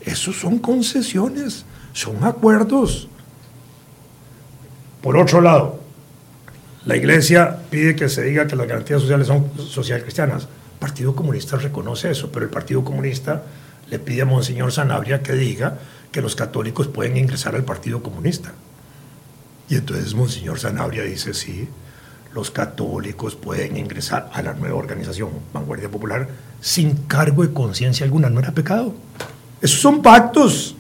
[0.02, 3.10] Esos son concesiones, son acuerdos.
[5.02, 5.80] Por otro lado,
[6.86, 10.48] la iglesia pide que se diga que las garantías sociales son social cristianas.
[10.86, 13.42] Partido Comunista reconoce eso, pero el Partido Comunista
[13.90, 15.80] le pide a Monseñor Sanabria que diga
[16.12, 18.54] que los católicos pueden ingresar al Partido Comunista.
[19.68, 21.68] Y entonces Monseñor Sanabria dice, sí,
[22.36, 26.28] los católicos pueden ingresar a la nueva organización Vanguardia Popular
[26.62, 28.30] sin cargo de conciencia alguna.
[28.30, 28.94] No era pecado.
[29.60, 30.76] Esos son pactos.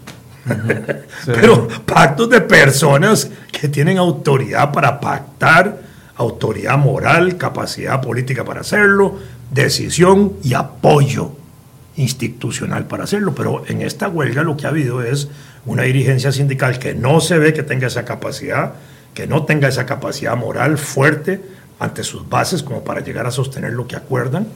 [1.26, 5.80] Pero pactos de personas que tienen autoridad para pactar,
[6.16, 9.18] autoridad moral, capacidad política para hacerlo,
[9.56, 11.32] decisión y apoyo
[11.96, 13.34] institucional para hacerlo.
[13.34, 15.30] Pero en esta huelga lo que ha habido es
[15.66, 18.74] una dirigencia sindical que no se ve que tenga esa capacidad,
[19.14, 21.42] que no tenga esa capacidad moral fuerte
[21.80, 24.48] ante sus bases como para llegar a sostener lo que acuerdan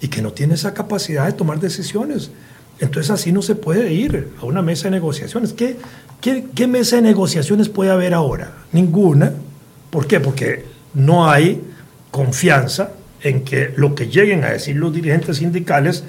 [0.00, 2.32] y que no tiene esa capacidad de tomar decisiones.
[2.80, 5.52] Entonces así no se puede ir a una mesa de negociaciones.
[5.52, 5.76] ¿Qué,
[6.20, 8.52] qué, mesa de negociaciones puede haber ahora?
[8.72, 9.32] Ninguna.
[9.90, 10.18] ¿Por qué?
[10.18, 11.62] Porque no hay
[12.10, 12.90] confianza
[13.22, 16.04] en que lo que lleguen a decir los dirigentes sindicales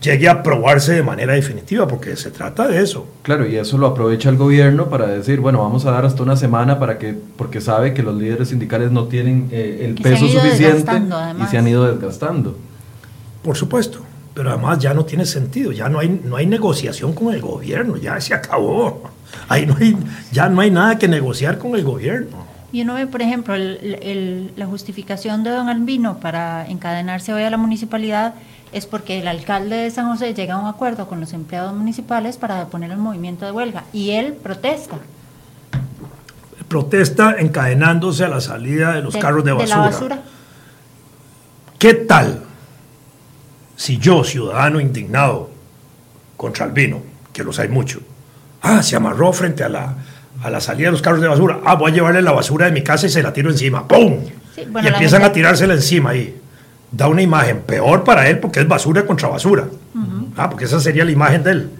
[0.00, 3.06] llegue a aprobarse de manera definitiva, porque se trata de eso.
[3.22, 6.36] Claro, y eso lo aprovecha el gobierno para decir, bueno, vamos a dar hasta una
[6.36, 10.92] semana para que, porque sabe que los líderes sindicales no tienen eh, el peso suficiente
[11.42, 12.56] y se han ido desgastando.
[13.42, 14.00] Por supuesto
[14.34, 17.96] pero además ya no tiene sentido, ya no hay, no hay negociación con el gobierno,
[17.96, 19.04] ya se acabó.
[19.48, 19.96] Ahí no hay,
[20.32, 22.43] ya no hay nada que negociar con el gobierno.
[22.74, 27.56] Y uno ve, por ejemplo, la justificación de don Albino para encadenarse hoy a la
[27.56, 28.34] municipalidad
[28.72, 32.36] es porque el alcalde de San José llega a un acuerdo con los empleados municipales
[32.36, 34.96] para poner el movimiento de huelga y él protesta.
[36.66, 39.76] Protesta encadenándose a la salida de los carros de basura.
[39.76, 40.22] De la basura.
[41.78, 42.42] ¿Qué tal
[43.76, 45.48] si yo, ciudadano indignado
[46.36, 48.00] contra Albino, que los hay mucho,
[48.62, 49.94] ah, se amarró frente a la,
[50.44, 52.72] a la salida de los carros de basura, ah, voy a llevarle la basura de
[52.72, 54.18] mi casa y se la tiro encima, ¡pum!
[54.56, 56.38] y empiezan a tirársela encima ahí.
[56.92, 59.64] da una imagen peor para él porque es basura contra basura.
[60.36, 61.70] ah, porque esa sería la imagen de él.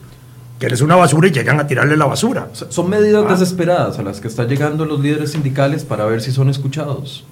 [0.58, 2.48] Que eres una basura y llegan a tirarle la basura.
[2.52, 3.32] Son medidas ah.
[3.32, 7.26] desesperadas a las que están llegando los líderes sindicales para ver si son escuchados.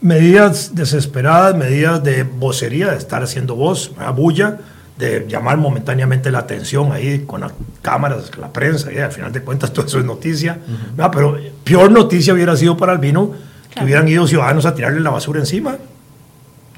[0.00, 4.60] Medidas desesperadas, medidas de vocería, de estar haciendo voz, a bulla,
[4.98, 9.42] de llamar momentáneamente la atención ahí con las cámaras, la prensa, y al final de
[9.42, 10.58] cuentas todo eso es noticia.
[10.96, 13.32] Pero peor noticia hubiera sido para Albino
[13.70, 15.76] que hubieran ido ciudadanos a tirarle la basura encima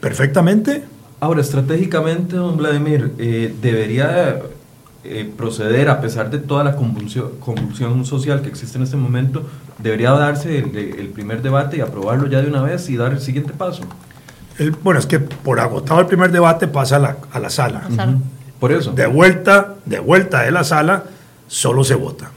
[0.00, 0.84] perfectamente.
[1.20, 4.40] Ahora, estratégicamente, don Vladimir, eh, debería
[5.04, 9.42] eh, proceder, a pesar de toda la convulsión, convulsión, social que existe en este momento,
[9.78, 13.52] debería darse el, primer debate y aprobarlo ya de una vez y dar el siguiente
[13.52, 13.82] paso.
[14.82, 17.88] Bueno, es que por agotado el primer debate pasa a la, a la sala.
[18.58, 18.92] Por eso.
[18.92, 21.04] De vuelta, de vuelta de la sala,
[21.46, 22.30] solo se vota.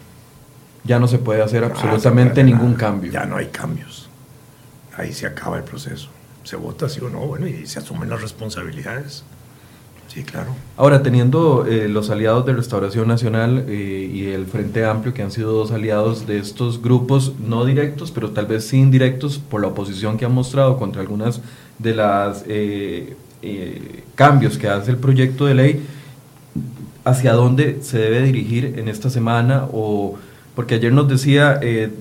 [0.84, 3.12] Ya no se puede hacer absolutamente ningún cambio.
[3.12, 4.10] Ya no hay cambios.
[4.98, 6.10] Ahí se acaba el proceso
[6.44, 9.24] se vota sí o no, bueno, y se asumen las responsabilidades.
[10.08, 10.54] Sí, claro.
[10.76, 15.32] Ahora, teniendo eh, los aliados de Restauración Nacional eh, y el Frente Amplio, que han
[15.32, 19.68] sido dos aliados de estos grupos, no directos, pero tal vez sí indirectos, por la
[19.68, 21.42] oposición que han mostrado contra algunas
[21.82, 23.16] de las eh,
[24.16, 25.86] cambios que hace el proyecto de ley,
[27.04, 29.66] ¿hacia dónde se debe dirigir en esta semana?
[29.72, 30.18] O,
[30.56, 31.60] porque ayer nos decía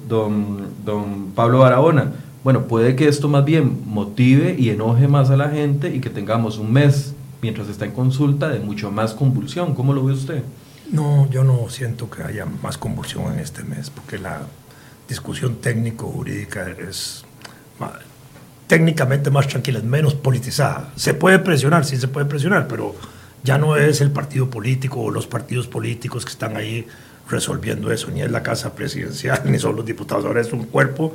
[0.08, 2.12] don, don Pablo Barahona,
[2.42, 6.08] bueno, puede que esto más bien motive y enoje más a la gente y que
[6.08, 9.74] tengamos un mes mientras está en consulta de mucho más convulsión.
[9.74, 10.42] ¿Cómo lo ve usted?
[10.90, 14.40] No, yo no siento que haya más convulsión en este mes, porque la
[15.08, 17.24] discusión técnico-jurídica es
[18.70, 20.92] técnicamente más tranquila, es menos politizada.
[20.94, 22.94] Se puede presionar, sí se puede presionar, pero
[23.42, 26.86] ya no es el partido político o los partidos políticos que están ahí
[27.28, 31.12] resolviendo eso, ni es la casa presidencial, ni son los diputados, ahora es un cuerpo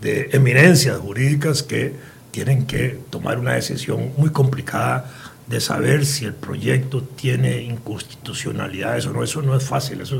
[0.00, 1.94] de eminencias jurídicas que
[2.30, 5.12] tienen que tomar una decisión muy complicada
[5.46, 9.22] de saber si el proyecto tiene inconstitucionalidades o no.
[9.22, 10.18] Eso no es fácil, eso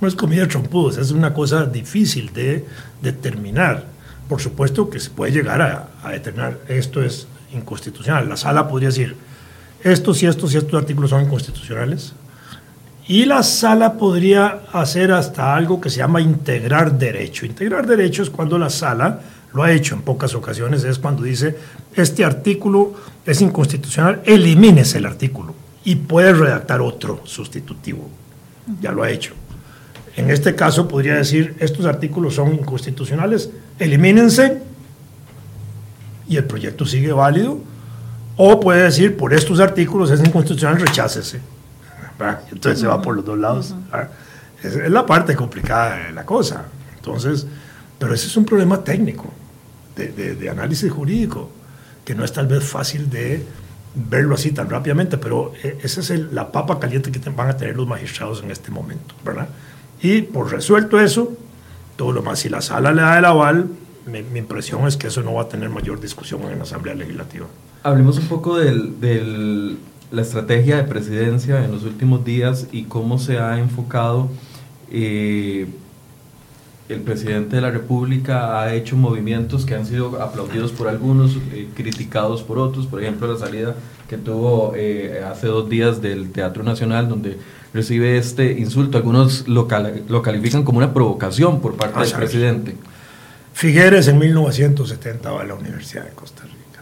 [0.00, 2.64] no es comida de trompudos, es una cosa difícil de
[3.02, 3.97] determinar.
[4.28, 8.28] Por supuesto que se puede llegar a, a determinar esto es inconstitucional.
[8.28, 9.16] La sala podría decir,
[9.82, 12.12] estos y estos y estos artículos son inconstitucionales,
[13.06, 17.46] y la sala podría hacer hasta algo que se llama integrar derecho.
[17.46, 19.20] Integrar derecho es cuando la sala,
[19.54, 21.56] lo ha hecho en pocas ocasiones, es cuando dice,
[21.94, 22.92] este artículo
[23.24, 28.10] es inconstitucional, elimines el artículo y puede redactar otro sustitutivo.
[28.82, 29.32] Ya lo ha hecho.
[30.16, 34.62] En este caso podría decir, estos artículos son inconstitucionales, elimínense
[36.28, 37.58] y el proyecto sigue válido.
[38.36, 41.40] O puede decir, por estos artículos es inconstitucional, rechácese
[42.50, 43.74] entonces se va por los dos lados.
[44.62, 46.64] Es, la parte complicada de la cosa.
[46.96, 47.46] Entonces,
[47.98, 49.32] pero ese es un problema técnico,
[49.96, 51.50] de, análisis jurídico,
[52.04, 53.44] que no es tal vez fácil de
[53.94, 57.76] verlo así tan rápidamente, pero eh, esa es la papa caliente que van a tener
[57.76, 59.48] los magistrados en este momento, ¿verdad?
[60.00, 61.36] Y por resuelto eso,
[61.98, 63.66] todo lo más, si la sala le da el aval,
[64.06, 67.46] mi, impresión es que eso no va a tener mayor discusión en la Asamblea Legislativa.
[67.82, 69.76] Hablemos un poco del
[70.10, 74.28] la estrategia de presidencia en los últimos días y cómo se ha enfocado.
[74.90, 75.66] Eh,
[76.88, 81.68] el presidente de la República ha hecho movimientos que han sido aplaudidos por algunos, eh,
[81.74, 83.74] criticados por otros, por ejemplo la salida
[84.08, 87.36] que tuvo eh, hace dos días del Teatro Nacional, donde
[87.74, 88.98] recibe este insulto.
[88.98, 89.68] Algunos lo,
[90.08, 92.76] lo califican como una provocación por parte del presidente.
[93.52, 96.80] Figueres en 1970 va a la Universidad de Costa Rica,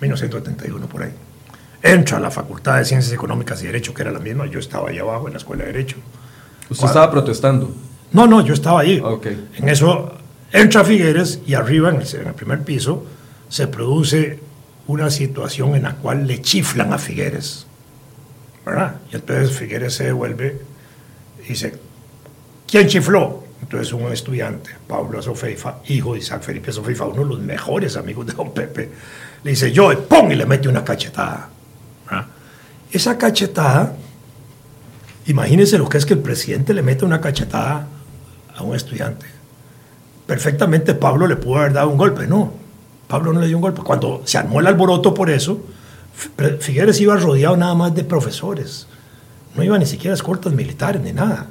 [0.00, 1.12] 1971 por ahí
[1.82, 4.90] entra a la Facultad de Ciencias Económicas y Derecho, que era la misma, yo estaba
[4.90, 5.96] allá abajo en la Escuela de Derecho.
[6.68, 7.74] ¿Usted estaba protestando?
[8.12, 9.02] No, no, yo estaba ahí.
[9.56, 10.14] En eso
[10.52, 13.04] entra Figueres y arriba, en el, primer piso,
[13.48, 14.40] se produce
[14.86, 17.66] una situación en la cual le chiflan a Figueres.
[18.68, 18.96] ¿Verdad?
[19.10, 20.60] Y entonces Figueres se devuelve
[21.42, 21.74] y dice,
[22.66, 23.44] ¿quién chifló?
[23.62, 28.26] Entonces un estudiante, Pablo Azofeifa, hijo de Isaac Felipe Azofeifa, uno de los mejores amigos
[28.26, 28.90] de don Pepe,
[29.42, 30.30] le dice, yo, ¡pum!
[30.30, 31.48] y le mete una cachetada.
[32.90, 33.94] Esa cachetada,
[35.26, 37.86] imagínense lo que es que el presidente le mete una cachetada
[38.54, 39.26] a un estudiante.
[40.26, 42.52] Perfectamente Pablo le pudo haber dado un golpe, no.
[43.06, 43.82] Pablo no le dio un golpe.
[43.82, 45.62] Cuando se armó el alboroto por eso,
[46.60, 48.86] Figueres iba rodeado nada más de profesores.
[49.54, 51.46] No iba ni siquiera a escoltas militares ni nada.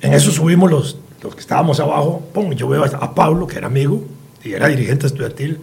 [0.00, 2.22] En eso subimos los, los que estábamos abajo.
[2.32, 4.02] Pum, yo veo a Pablo, que era amigo
[4.42, 5.60] y era dirigente estudiantil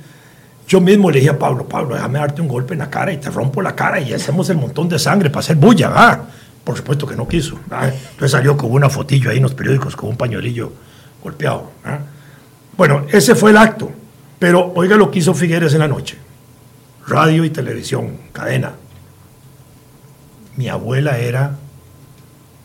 [0.68, 3.18] yo mismo le dije a Pablo, Pablo, déjame darte un golpe en la cara y
[3.18, 5.92] te rompo la cara y hacemos el montón de sangre para hacer bulla.
[5.96, 6.22] ¿ah?
[6.64, 7.58] Por supuesto que no quiso.
[7.72, 10.74] Entonces salió con una fotillo ahí en los periódicos con un pañuelillo
[11.24, 11.72] golpeado.
[12.76, 13.90] Bueno, ese fue el acto.
[14.40, 16.18] Pero oiga lo que hizo Figueres en la noche.
[17.08, 18.74] Radio y televisión, cadena.
[20.58, 21.56] Mi abuela era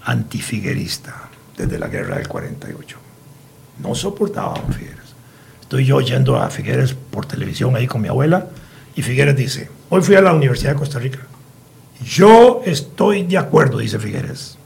[0.05, 2.98] antifiguerista desde la guerra del 48.
[3.78, 4.98] No soportaba a Figueres.
[5.61, 8.48] Estoy yo yendo a Figueres por televisión ahí con mi abuela
[8.96, 11.20] y Figueres dice, hoy fui a la Universidad de Costa Rica.
[12.05, 14.59] Yo estoy de acuerdo, dice Figueres,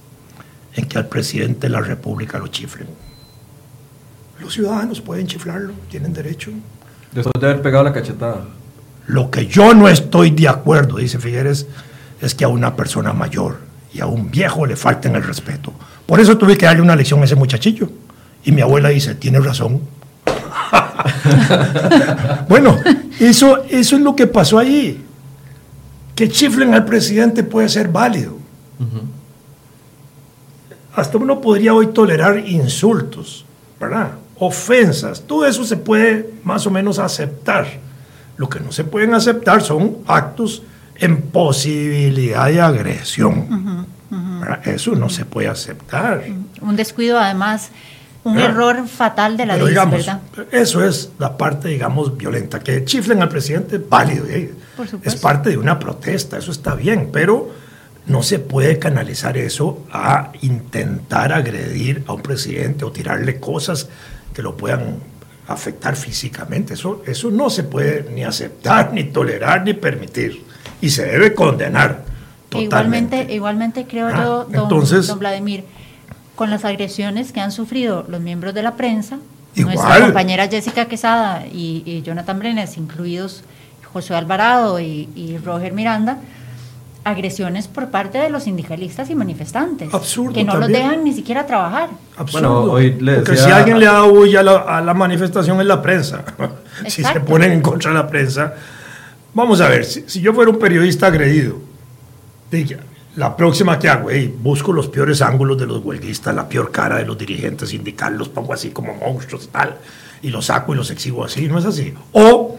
[0.74, 2.88] en que al presidente de la República lo chiflen.
[4.40, 6.50] Los ciudadanos pueden chiflarlo, tienen derecho.
[7.12, 8.46] Después de haber pegado la cachetada.
[9.06, 11.66] Lo que yo no estoy de acuerdo, dice Figueres,
[12.20, 13.58] es que a una persona mayor
[13.92, 15.72] y a un viejo le falten el respeto.
[16.06, 17.88] Por eso tuve que darle una lección a ese muchachillo.
[18.44, 19.80] Y mi abuela dice, tiene razón.
[22.48, 22.78] bueno,
[23.18, 25.02] eso, eso es lo que pasó ahí.
[26.14, 28.36] Que chiflen al presidente puede ser válido.
[30.94, 33.44] Hasta uno podría hoy tolerar insultos,
[33.78, 34.12] ¿verdad?
[34.38, 37.66] Ofensas, todo eso se puede más o menos aceptar.
[38.36, 40.62] Lo que no se pueden aceptar son actos
[40.96, 43.86] en posibilidad de agresión.
[44.64, 46.24] Eso no se puede aceptar.
[46.60, 47.70] Un descuido, además,
[48.24, 50.20] un error fatal de la ley, ¿verdad?
[50.50, 52.60] Eso es la parte, digamos, violenta.
[52.60, 54.26] Que chiflen al presidente, válido.
[54.26, 54.52] ¿eh?
[55.02, 57.50] Es parte de una protesta, eso está bien, pero
[58.06, 63.88] no se puede canalizar eso a intentar agredir a un presidente o tirarle cosas
[64.32, 64.98] que lo puedan
[65.48, 66.74] afectar físicamente.
[66.74, 70.44] Eso, eso no se puede ni aceptar, ni tolerar, ni permitir.
[70.80, 72.04] Y se debe condenar.
[72.48, 73.16] Totalmente.
[73.16, 75.64] Igualmente, igualmente creo ah, yo, don, Entonces, don Vladimir,
[76.34, 79.18] con las agresiones que han sufrido los miembros de la prensa,
[79.54, 83.42] nuestra compañera Jessica Quesada y, Jonathan Brenes, incluidos
[83.92, 86.18] José Alvarado y, Roger Miranda,
[87.06, 89.94] agresiones por parte de los sindicalistas y manifestantes.
[89.94, 90.32] Absurdo.
[90.32, 91.90] Que no los dejan ni siquiera trabajar.
[92.16, 92.72] Absurdo.
[92.72, 96.24] Porque si alguien le da huya a la, manifestación es la prensa.
[96.88, 98.54] si se ponen en contra de la prensa.
[99.34, 101.58] Vamos a ver, si, yo fuera un periodista agredido,
[103.14, 107.04] la próxima que hago, busco los peores ángulos de los huelguistas, la peor cara de
[107.04, 109.76] los dirigentes sindicales, los pongo así como monstruos y tal,
[110.22, 111.94] y los saco y los exhibo así, no es así.
[112.12, 112.56] O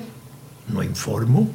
[0.69, 1.49] no informo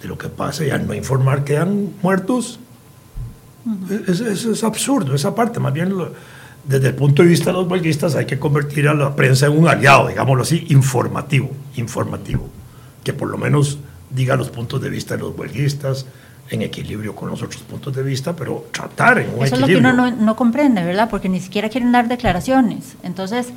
[0.00, 2.58] de lo que pasa y al no informar quedan muertos.
[4.06, 5.92] Eso es, absurdo, esa parte, más bien
[6.64, 9.58] desde el punto de vista de los huelguistas hay que convertir a la prensa en
[9.58, 12.48] un aliado, digámoslo así, informativo, informativo,
[13.02, 13.78] que por lo menos
[14.10, 16.06] diga los puntos de vista de los huelguistas,
[16.50, 19.66] en equilibrio con los otros puntos de vista, pero tratar en un Eso es lo
[19.66, 21.10] que uno no, comprende, ¿verdad?
[21.10, 22.94] Porque ni siquiera quieren dar declaraciones.
[23.02, 23.48] Entonces,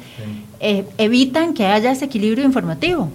[0.59, 3.11] eh, evitan que haya ese equilibrio informativo.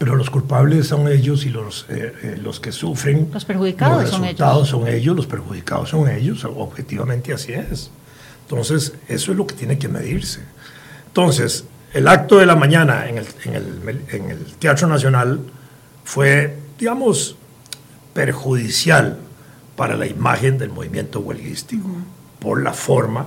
[0.00, 3.28] Pero los culpables son ellos y los, eh, eh, los que sufren.
[3.34, 4.66] Los perjudicados los son ellos.
[4.66, 6.42] son ellos, los perjudicados son ellos.
[6.46, 7.90] Objetivamente así es.
[8.44, 10.40] Entonces, eso es lo que tiene que medirse.
[11.08, 15.40] Entonces, el acto de la mañana en el, en el, en el Teatro Nacional
[16.02, 17.36] fue, digamos,
[18.14, 19.18] perjudicial
[19.76, 21.90] para la imagen del movimiento huelguístico,
[22.38, 23.26] por la forma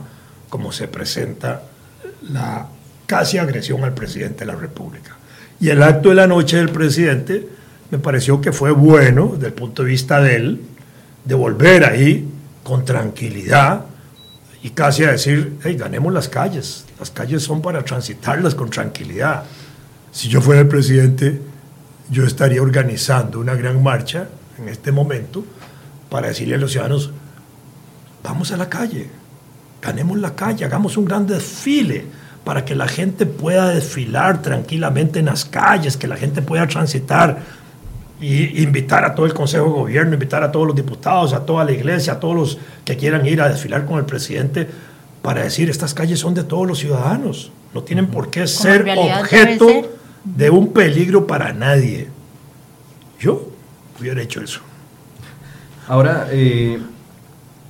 [0.49, 1.61] como se presenta
[2.23, 2.65] la
[3.05, 5.17] casi agresión al presidente de la República.
[5.63, 7.47] Y el acto de la noche del presidente
[7.89, 10.61] me pareció que fue bueno desde el punto de vista de él,
[11.23, 12.27] de volver ahí
[12.63, 13.85] con tranquilidad
[14.61, 19.45] y casi a decir, hey, ganemos las calles, las calles son para transitarlas con tranquilidad.
[20.11, 21.39] Si yo fuera el presidente,
[22.09, 24.27] yo estaría organizando una gran marcha
[24.59, 25.45] en este momento
[26.09, 27.11] para decirle a los ciudadanos,
[28.21, 29.07] vamos a la calle,
[29.81, 32.05] ganemos la calle, hagamos un gran desfile
[32.43, 37.39] para que la gente pueda desfilar tranquilamente en las calles, que la gente pueda transitar
[38.19, 41.63] y invitar a todo el Consejo de Gobierno, invitar a todos los diputados, a toda
[41.65, 44.67] la iglesia, a todos los que quieran ir a desfilar con el presidente
[45.21, 49.67] para decir estas calles son de todos los ciudadanos, no tienen por qué ser objeto
[50.23, 52.09] de un peligro para nadie.
[53.19, 53.47] Yo
[53.99, 54.59] hubiera hecho eso.
[55.87, 56.79] Ahora, eh,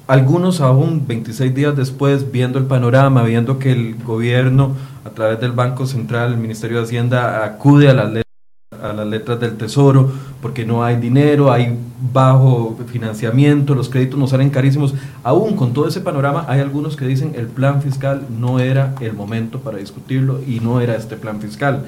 [0.08, 5.52] algunos aún 26 días después, viendo el panorama, viendo que el gobierno a través del
[5.52, 10.12] Banco Central, el Ministerio de Hacienda, acude a las letras, del Tesoro
[10.42, 11.78] porque no hay dinero, hay
[12.12, 14.94] bajo financiamiento, los créditos nos salen carísimos.
[15.24, 19.14] Aún con todo ese panorama, hay algunos que dicen el plan fiscal no era el
[19.14, 21.86] momento para discutirlo y no era este plan fiscal.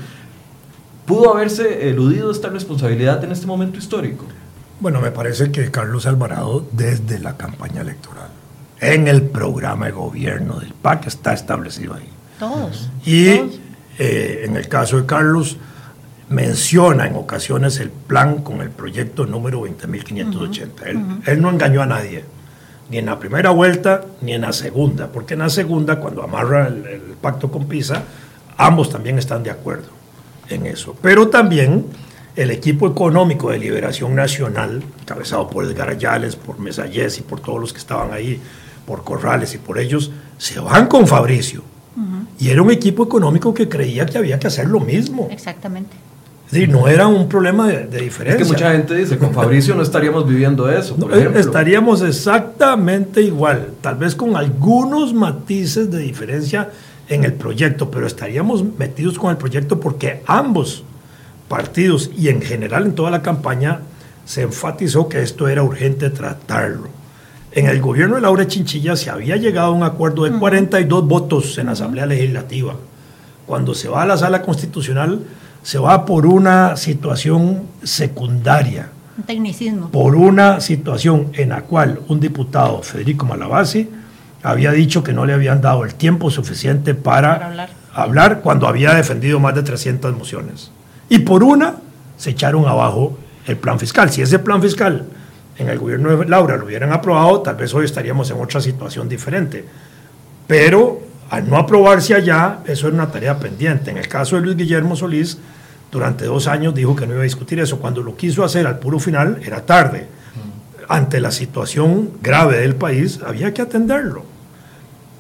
[1.05, 4.26] ¿Pudo haberse eludido esta responsabilidad en este momento histórico?
[4.80, 8.30] Bueno, me parece que Carlos Alvarado, desde la campaña electoral,
[8.82, 12.09] en el programa de gobierno del PAC, está establecido ahí.
[12.39, 12.89] Todos.
[13.05, 13.28] Y
[13.97, 15.57] eh, en el caso de Carlos,
[16.28, 21.21] menciona en ocasiones el plan con el proyecto número 20.580.
[21.26, 22.26] él, no engañó a nadie,
[22.89, 26.67] ni en la primera vuelta ni en la segunda, porque en la segunda, cuando amarra
[26.67, 28.03] el, el pacto con PISA,
[28.57, 29.88] ambos también están de acuerdo
[30.49, 30.97] en eso.
[31.01, 31.86] Pero también
[32.36, 37.60] el equipo económico de Liberación Nacional, encabezado por Edgar Ayales, por Mesallés y por todos
[37.60, 38.40] los que estaban ahí,
[38.86, 41.64] por Corrales y por ellos, se van con Fabricio.
[42.38, 45.30] Y era un equipo económico que creía que había que hacer lo mismo.
[45.32, 45.96] Exactamente.
[46.52, 48.42] Sí, no era un problema de, diferencia.
[48.42, 50.96] Es que mucha gente dice, con Fabricio no estaríamos viviendo eso.
[50.98, 51.40] Por ejemplo.
[51.40, 56.70] Estaríamos exactamente igual, tal vez con algunos matices de diferencia
[57.08, 60.84] en el proyecto, pero estaríamos metidos con el proyecto porque ambos
[61.48, 63.82] partidos y en general en toda la campaña
[64.26, 66.89] se enfatizó que esto era urgente tratarlo.
[67.52, 71.58] En el gobierno de Laura Chinchilla se había llegado a un acuerdo de 42 votos
[71.58, 72.76] en la Asamblea Legislativa.
[73.46, 75.22] Cuando se va a la sala constitucional,
[75.64, 78.89] se va por una situación secundaria.
[79.18, 79.89] Un tecnicismo.
[79.89, 83.89] Por una situación en la cual un diputado, Federico Malabasi,
[84.43, 88.41] había dicho que no le habían dado el tiempo suficiente para, hablar.
[88.41, 90.72] cuando había defendido más de 300 mociones.
[91.10, 91.76] Y por una
[92.18, 94.10] se echaron abajo el plan fiscal.
[94.10, 95.06] Si ese plan fiscal
[95.58, 99.08] en el gobierno de Laura lo hubieran aprobado, tal vez hoy estaríamos en otra situación
[99.08, 99.66] diferente.
[100.47, 103.91] Pero al no aprobarse allá, eso era una tarea pendiente.
[103.91, 105.38] En el caso de Luis Guillermo Solís,
[105.91, 107.80] durante dos años dijo que no iba a discutir eso.
[107.80, 110.08] Cuando lo quiso hacer al puro final, era tarde.
[110.88, 114.24] Ante la situación grave del país, había que atenderlo.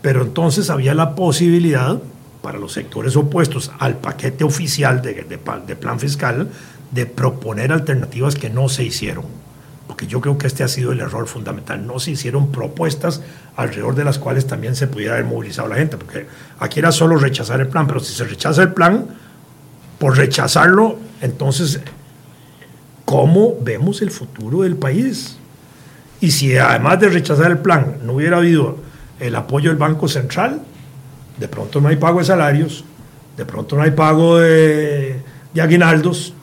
[0.01, 1.97] Pero entonces había la posibilidad
[2.45, 6.47] para los sectores opuestos al paquete oficial de, de, plan fiscal
[6.91, 9.25] de proponer alternativas que no se hicieron.
[9.87, 11.87] Porque yo creo que este ha sido el error fundamental.
[11.87, 13.23] No se hicieron propuestas
[13.55, 15.97] alrededor de las cuales también se pudiera haber movilizado la gente.
[15.97, 16.27] Porque
[16.59, 19.07] aquí era solo rechazar el plan, pero si se rechaza el plan,
[19.97, 21.79] por rechazarlo, entonces,
[23.05, 25.39] ¿cómo vemos el futuro del país?
[26.21, 28.77] Y si además de rechazar el plan no hubiera habido
[29.19, 30.61] el apoyo del Banco Central,
[31.37, 32.83] de pronto no hay pago de salarios,
[33.37, 35.21] de pronto no hay pago de,
[35.59, 36.33] aguinaldos.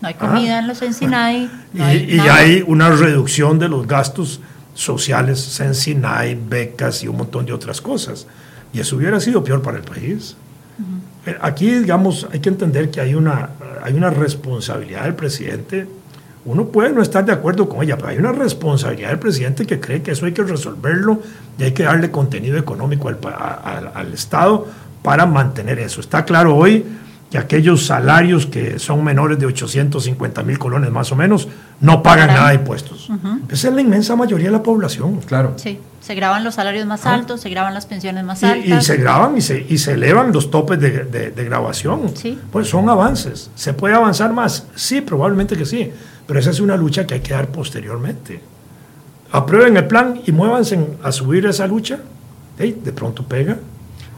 [0.00, 1.50] No hay comida en los Ensinay.
[1.74, 4.40] y, hay una reducción de los gastos
[4.74, 8.26] sociales, Sensinay, becas y un montón de otras cosas.
[8.72, 10.36] Y eso hubiera sido peor para el país.
[11.42, 13.50] Aquí, digamos, hay que entender que hay una,
[13.82, 15.86] hay una responsabilidad del presidente.
[16.44, 19.78] Uno puede no estar de acuerdo con ella, pero hay una responsabilidad del presidente que
[19.78, 21.20] cree que eso hay que resolverlo
[21.58, 23.18] y hay que darle contenido económico al,
[23.94, 24.66] al Estado
[25.02, 26.00] para mantener eso.
[26.00, 26.84] Está claro hoy
[27.30, 31.46] que aquellos salarios que son menores de 850 mil colones más o menos
[31.80, 33.08] no pagan nada de impuestos.
[33.48, 35.20] Esa es la inmensa mayoría de la población.
[35.20, 35.54] Claro.
[35.56, 37.14] Sí, se graban los salarios más ah.
[37.14, 38.82] altos, se graban las pensiones más altas.
[38.82, 42.16] Y, se graban y se, y se elevan los topes de, de, grabación.
[42.16, 42.36] Sí.
[42.50, 43.50] Pues son avances.
[43.54, 44.66] ¿Se puede avanzar más?
[44.74, 45.92] Sí, probablemente que sí.
[46.30, 48.38] Pero esa es una lucha que hay que dar posteriormente.
[49.32, 51.98] Aprueben el plan y muévanse a subir esa lucha.
[52.56, 53.58] de pronto pega.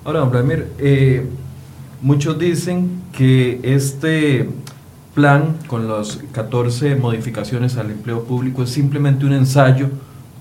[0.04, 1.26] Ahora, don Vladimir, eh,
[2.02, 4.50] Muchos dicen que este
[5.14, 9.88] plan con las 14 modificaciones al empleo público es simplemente un ensayo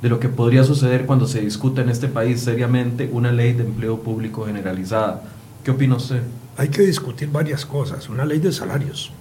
[0.02, 3.64] de lo que podría suceder cuando se discuta en este país seriamente una ley de
[3.64, 5.24] empleo público generalizada.
[5.64, 6.22] ¿Qué opina usted?
[6.58, 8.10] Hay que discutir varias cosas.
[8.10, 9.14] Una ley de salarios.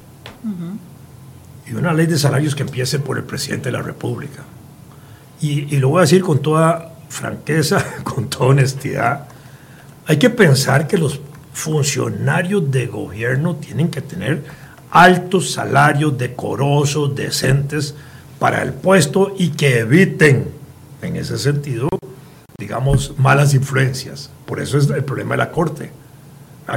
[1.71, 4.43] Y una ley de salarios que empiece por el presidente de la República.
[5.41, 9.29] Y, lo voy a decir con toda franqueza, con toda honestidad.
[10.07, 11.21] Hay que pensar que los
[11.53, 14.43] funcionarios de gobierno tienen que tener
[14.91, 17.95] altos salarios decorosos, decentes
[18.41, 20.49] para el puesto y que eviten,
[21.03, 21.89] en ese sentido,
[22.59, 24.31] digamos, malas influencias.
[24.45, 25.93] Por eso es el problema de la Corte,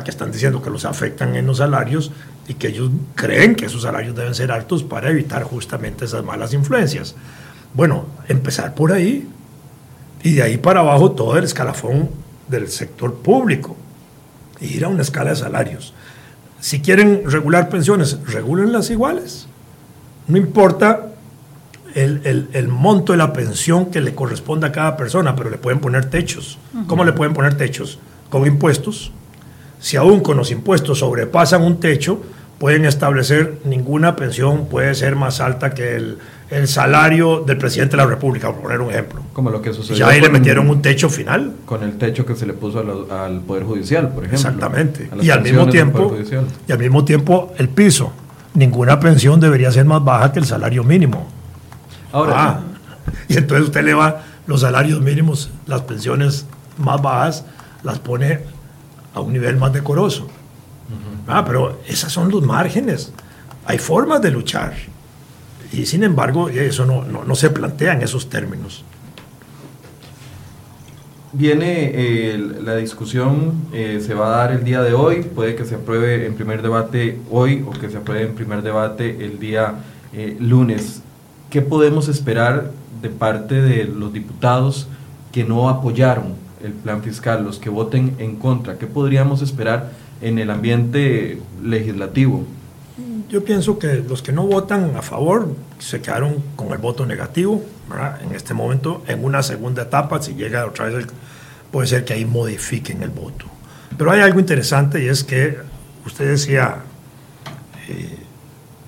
[0.03, 2.11] que están diciendo que los afectan en los salarios
[2.47, 6.53] y que ellos creen que esos salarios deben ser altos para evitar justamente esas malas
[6.53, 7.15] influencias.
[7.73, 9.27] Bueno, empezar por ahí
[10.23, 12.09] y de ahí para abajo todo el escalafón
[12.47, 13.75] del sector público
[14.61, 15.93] ir a una escala de salarios.
[16.59, 18.17] Si quieren regular pensiones,
[18.71, 19.47] las iguales.
[20.27, 21.09] No importa
[21.93, 26.09] el, monto de la pensión que le corresponda a cada persona, pero le pueden poner
[26.09, 26.57] techos.
[26.87, 27.99] ¿Cómo le pueden poner techos?
[28.29, 29.11] Con impuestos.
[29.83, 32.21] Si aún con los impuestos sobrepasan un techo,
[32.57, 36.19] pueden establecer ninguna pensión puede ser más alta que el,
[36.49, 39.23] el salario del presidente de la República, por poner un ejemplo.
[39.33, 39.97] Como lo que sucedió.
[39.97, 41.51] Ya ahí le metieron un techo final.
[41.65, 44.37] Con el techo que se le puso al Poder Judicial, por ejemplo.
[44.37, 45.09] Exactamente.
[45.21, 46.15] Y al mismo tiempo,
[46.65, 48.13] y al mismo tiempo el piso.
[48.53, 51.27] Ninguna pensión debería ser más baja que el salario mínimo.
[52.13, 52.33] Ahora.
[52.37, 52.59] Ah,
[53.27, 56.45] y entonces usted le va los salarios mínimos, las pensiones
[56.77, 57.43] más bajas,
[57.83, 58.52] las pone
[59.13, 60.27] a un nivel más decoroso.
[61.27, 63.11] Ah, pero esos son los márgenes.
[63.65, 64.73] Hay formas de luchar.
[65.71, 68.83] Y sin embargo, eso no, no, se plantea en esos términos.
[71.31, 75.65] viene eh, la discusión, eh, se va a dar el día de hoy, puede que
[75.65, 79.75] se apruebe en primer debate hoy o que se apruebe en primer debate el día
[80.13, 81.01] eh, lunes.
[81.49, 84.87] ¿Qué podemos esperar de parte de los diputados
[85.31, 88.77] que no apoyaron el plan fiscal, los que voten en contra?
[88.77, 89.91] ¿Qué podríamos esperar
[90.21, 92.45] en el ambiente legislativo?
[93.29, 97.63] Yo pienso que los que no votan a favor se quedaron con el voto negativo,
[98.23, 101.05] En este momento, en una segunda etapa, si llega otra vez,
[101.71, 103.45] puede ser que ahí modifiquen el voto.
[103.97, 105.57] Pero hay algo interesante y es que
[106.05, 106.77] usted decía
[107.89, 108.17] eh,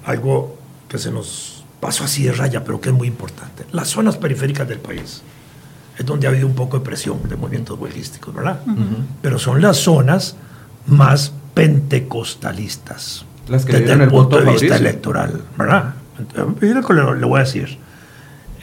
[0.06, 0.58] algo
[0.88, 3.66] que se nos pasó así de raya, pero que es muy importante.
[3.72, 5.22] Las zonas periféricas del país
[5.98, 8.60] es donde ha habido un poco de presión de movimientos huelguísticos, ¿verdad?
[9.22, 10.36] Pero son las zonas
[10.88, 15.94] más pentecostalistas las que desde el, punto de vista electoral, ¿verdad?
[16.60, 17.78] le, le voy a decir.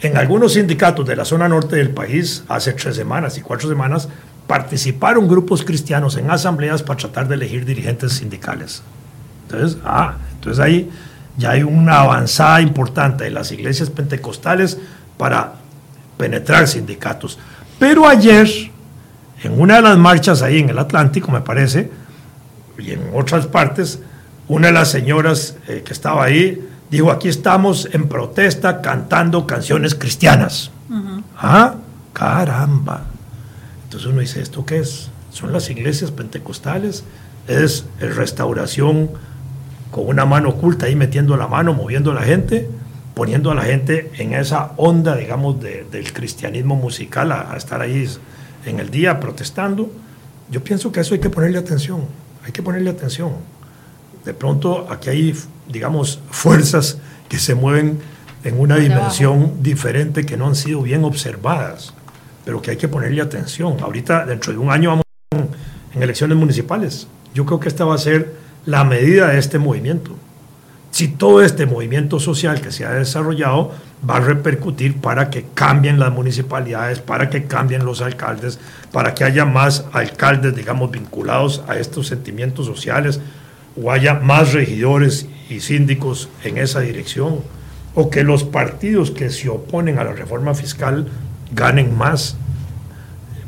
[0.01, 4.09] En algunos sindicatos de la zona norte del país, hace tres semanas y cuatro semanas,
[4.47, 8.83] participaron grupos cristianos en asambleas para tratar de elegir dirigentes sindicales.
[9.43, 10.91] Entonces, ah, entonces ahí
[11.37, 14.77] ya hay una avanzada importante de las iglesias pentecostales
[15.17, 15.53] para
[16.17, 17.39] penetrar sindicatos.
[17.79, 18.47] Pero ayer,
[19.43, 21.91] en una de las marchas ahí en el Atlántico, me parece,
[22.77, 23.99] y en otras partes,
[24.47, 29.95] una de las señoras eh, que estaba ahí dijo, aquí estamos en protesta cantando canciones
[29.95, 30.71] cristianas.
[31.35, 31.75] Ah,
[32.13, 33.05] caramba.
[33.85, 35.09] Entonces uno dice, ¿esto qué es?
[35.31, 37.03] Son las iglesias pentecostales,
[37.47, 39.09] es restauración
[39.89, 42.69] con una mano oculta ahí metiendo la mano, moviendo a la gente,
[43.13, 48.09] poniendo a la gente en esa onda, digamos, del cristianismo musical, a estar ahí
[48.65, 49.91] en el día protestando.
[50.49, 52.05] Yo pienso que a eso hay que ponerle atención,
[52.45, 53.33] hay que ponerle atención
[54.25, 55.35] de pronto aquí hay,
[55.67, 56.97] digamos, fuerzas
[57.27, 57.99] que se mueven
[58.43, 61.93] en una dimensión diferente que no han sido bien observadas,
[62.45, 63.77] pero que hay que ponerle atención.
[63.81, 65.03] Ahorita, dentro de un año, vamos
[65.93, 67.07] en elecciones municipales.
[67.33, 68.33] Yo creo que esta va a ser
[68.65, 70.15] la medida de este movimiento.
[70.93, 73.71] Si todo este movimiento social que se ha desarrollado
[74.07, 78.59] va a repercutir para que cambien las municipalidades, para que cambien los alcaldes,
[78.91, 83.21] para que haya más alcaldes, digamos, vinculados a estos sentimientos sociales,
[83.75, 87.39] o haya más regidores y síndicos en esa dirección,
[87.95, 91.07] o que los partidos que se oponen a la reforma fiscal
[91.55, 92.37] ganen más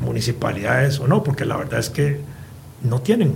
[0.00, 2.20] municipalidades o no, porque la verdad es que
[2.82, 3.34] no tienen.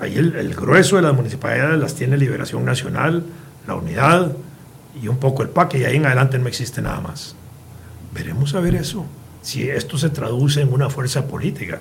[0.00, 3.24] Ahí el, grueso de las municipalidades las tiene Liberación Nacional,
[3.66, 4.32] la Unidad
[5.02, 7.34] y un poco el PAC, y ahí en adelante no existe nada más.
[8.14, 9.06] Veremos a ver eso,
[9.42, 11.80] si esto se traduce en una fuerza política.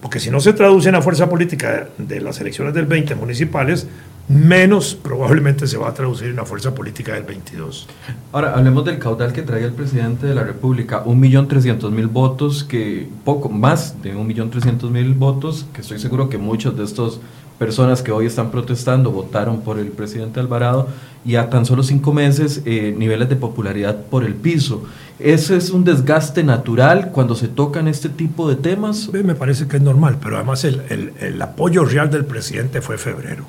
[0.00, 3.86] Porque si no se traduce en la fuerza política de las elecciones del 20 municipales,
[4.28, 7.88] menos probablemente se va a traducir en la fuerza política del 22.
[8.32, 13.48] Ahora, hablemos del caudal que trae el presidente de la República, 1.300.000 votos, que poco
[13.48, 17.20] más de 1.300.000 votos, que estoy seguro que muchos de estos
[17.58, 20.88] personas que hoy están protestando votaron por el presidente Alvarado
[21.24, 24.84] y a tan solo cinco meses eh, niveles de popularidad por el piso.
[25.18, 29.08] ¿Ese es un desgaste natural cuando se tocan este tipo de temas?
[29.12, 33.44] Me parece que es normal, pero además el, el, apoyo real del presidente fue febrero.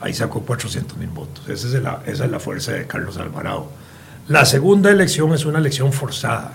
[0.00, 1.48] Ahí sacó 400 mil votos.
[1.48, 3.68] Esa es, la, esa es la fuerza de Carlos Alvarado.
[4.28, 6.54] La segunda elección es una elección forzada,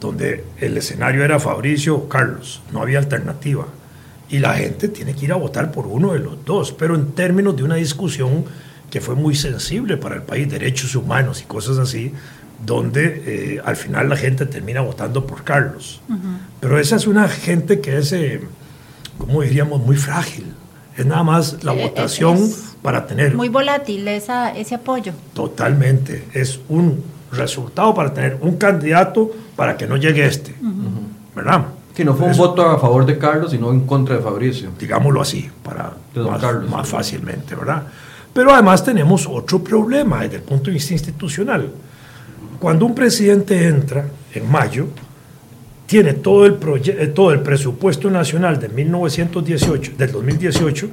[0.00, 3.66] donde el escenario era Fabricio o Carlos, no había alternativa
[4.30, 7.12] y la gente tiene que ir a votar por uno de los dos, pero en
[7.12, 8.44] términos de una discusión
[8.90, 12.12] que fue muy sensible para el país, derechos humanos y cosas así,
[12.64, 13.22] donde
[13.56, 16.00] eh, al final la gente termina votando por Carlos.
[16.60, 18.40] Pero esa es una gente que es, eh,
[19.16, 20.46] como diríamos, muy frágil.
[20.96, 22.50] Es nada más la votación
[22.82, 23.34] para tener...
[23.34, 25.12] Muy volátil esa, ese apoyo.
[25.34, 26.24] Totalmente.
[26.34, 30.54] Es un resultado para tener un candidato para que no llegue este.
[31.36, 31.66] ¿Verdad?
[31.98, 34.70] Que no fue un voto a favor de Carlos, sino en contra de Fabricio.
[34.78, 37.82] Digámoslo así, para más, más fácilmente, ¿verdad?
[38.32, 41.68] Pero además tenemos otro problema desde el punto de vista institucional.
[42.60, 44.86] Cuando un presidente entra en mayo,
[45.86, 50.90] tiene todo el, eh, todo el presupuesto nacional de 1918, del 2018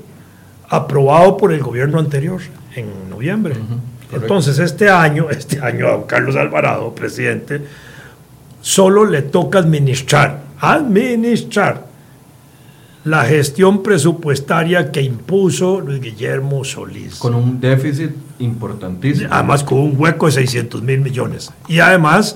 [0.69, 2.41] aprobado por el gobierno anterior
[2.75, 3.53] en noviembre.
[4.11, 7.61] Entonces, este año, este año a Carlos Alvarado, presidente,
[8.59, 11.87] solo le toca administrar administrar
[13.05, 17.15] la gestión presupuestaria que impuso Luis Guillermo Solís.
[17.15, 19.29] Con un déficit importantísimo.
[19.31, 21.51] Además, con un hueco de 600 mil millones.
[21.67, 22.35] Y además,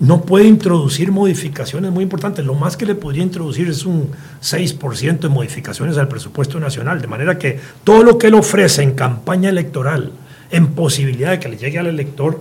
[0.00, 2.44] no puede introducir modificaciones muy importantes.
[2.44, 4.10] Lo más que le podría introducir es un
[4.42, 7.00] 6% de modificaciones al presupuesto nacional.
[7.00, 10.12] De manera que todo lo que él ofrece en campaña electoral,
[10.50, 12.38] en posibilidad de que le llegue al elector,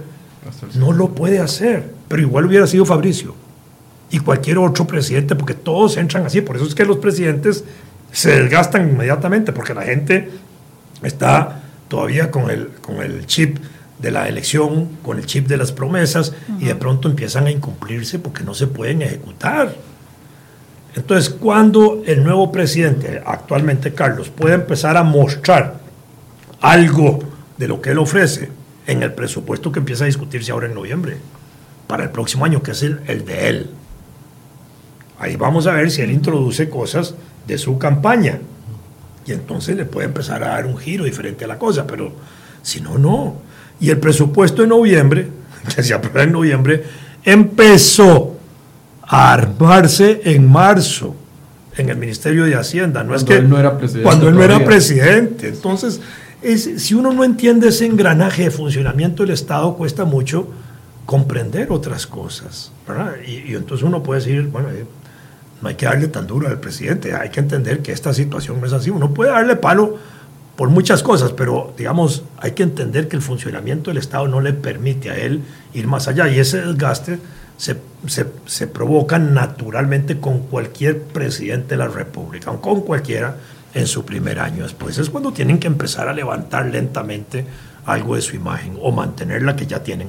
[0.75, 1.93] no lo puede hacer.
[2.09, 3.33] Pero igual hubiera sido Fabricio
[4.11, 6.41] y cualquier otro presidente, porque todos entran así.
[6.41, 7.63] Por eso es que los presidentes
[8.11, 10.29] se desgastan inmediatamente, porque la gente
[11.01, 13.57] está todavía con el, con el chip
[13.99, 18.19] de la elección, con el chip de las promesas, y de pronto empiezan a incumplirse
[18.19, 19.75] porque no se pueden ejecutar.
[20.95, 25.79] Entonces, cuando el nuevo presidente, actualmente Carlos, puede empezar a mostrar
[26.59, 27.19] algo
[27.57, 28.49] de lo que él ofrece
[28.87, 31.17] en el presupuesto que empieza a discutirse ahora en noviembre,
[31.87, 33.69] para el próximo año, que es el, el de él.
[35.21, 37.13] Ahí vamos a ver si él introduce cosas
[37.45, 38.39] de su campaña.
[39.23, 42.11] Y entonces le puede empezar a dar un giro diferente a la cosa, pero
[42.63, 43.35] si no, no.
[43.79, 45.27] Y el presupuesto de noviembre,
[45.75, 46.83] que se aprueba en noviembre,
[47.23, 48.35] empezó
[49.03, 51.15] a armarse en marzo
[51.77, 53.03] en el Ministerio de Hacienda.
[53.03, 54.03] No cuando es que él no era presidente.
[54.03, 55.49] Cuando él no era presidente.
[55.49, 56.01] Entonces,
[56.77, 60.47] si uno no entiende ese engranaje de funcionamiento del Estado, cuesta mucho
[61.05, 62.71] comprender otras cosas.
[63.27, 64.85] Y, entonces uno puede decir, bueno, eh,
[65.61, 68.67] no hay que darle tan duro al presidente, hay que entender que esta situación no
[68.67, 68.89] es así.
[68.89, 69.97] Uno puede darle palo
[70.55, 74.53] por muchas cosas, pero digamos, hay que entender que el funcionamiento del Estado no le
[74.53, 75.41] permite a él
[75.73, 77.19] ir más allá y ese desgaste
[77.57, 77.77] se,
[78.47, 83.35] se, provoca naturalmente con cualquier presidente de la República, o con cualquiera
[83.73, 84.63] en su primer año.
[84.63, 87.45] Después es cuando tienen que empezar a levantar lentamente
[87.85, 90.07] algo de su imagen o mantener la que ya tienen.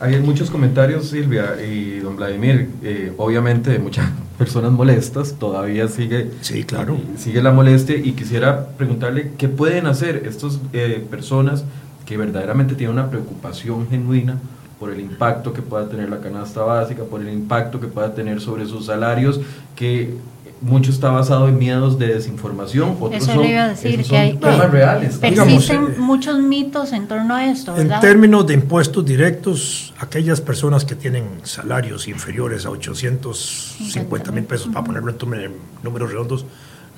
[0.00, 6.64] Hay muchos comentarios, Silvia y don Vladimir, eh, obviamente muchas personas molestas, todavía sigue, sí,
[6.64, 6.96] claro.
[7.18, 7.96] sigue la molestia.
[7.96, 11.64] Y quisiera preguntarle qué pueden hacer estas eh, personas
[12.06, 14.38] que verdaderamente tienen una preocupación genuina
[14.78, 18.40] por el impacto que pueda tener la canasta básica, por el impacto que pueda tener
[18.40, 19.38] sobre sus salarios,
[19.76, 20.14] que
[20.60, 24.36] mucho está basado en miedos de desinformación, otros Eso le iba a decir, que hay
[24.36, 25.16] temas reales.
[25.18, 27.72] Persisten eh, muchos mitos en torno a esto.
[27.72, 27.96] ¿verdad?
[27.96, 34.68] En términos de impuestos directos, aquellas personas que tienen salarios inferiores a 850 mil pesos,
[34.68, 35.52] para ponerlo en
[35.82, 36.44] números redondos,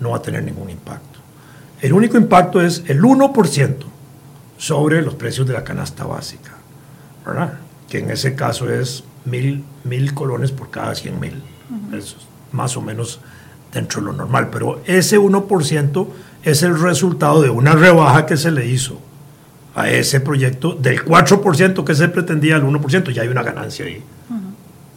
[0.00, 1.20] no va a tener ningún impacto.
[1.80, 3.74] El único impacto es el 1%
[4.58, 6.52] sobre los precios de la canasta básica,
[7.24, 7.58] ¿verdad?
[7.92, 11.42] que en ese caso es mil, mil colones por cada 100 mil.
[11.92, 13.20] Eso es más o menos
[13.73, 14.49] dentro de lo normal.
[14.51, 16.07] Pero ese 1%
[16.43, 18.99] es el resultado de una rebaja que se le hizo
[19.75, 23.11] a ese proyecto del 4% que se pretendía al 1%.
[23.12, 24.03] Ya hay una ganancia ahí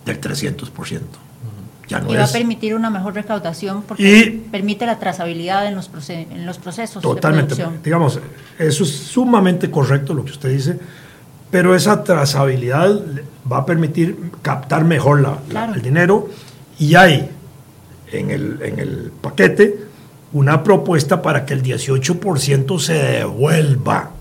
[0.06, 1.02] del 300%.
[1.88, 5.92] Ya no y va a permitir una mejor recaudación porque permite la trazabilidad en los,
[6.10, 7.68] en los procesos totalmente, de.
[7.84, 8.20] Digamos,
[8.58, 10.80] eso es sumamente correcto lo que usted dice
[11.56, 13.00] pero esa trazabilidad
[13.50, 16.28] va a permitir captar mejor la, el dinero
[16.78, 17.30] y hay
[18.20, 19.86] en el, en el paquete
[20.36, 24.12] una propuesta para que el 18% se devuelva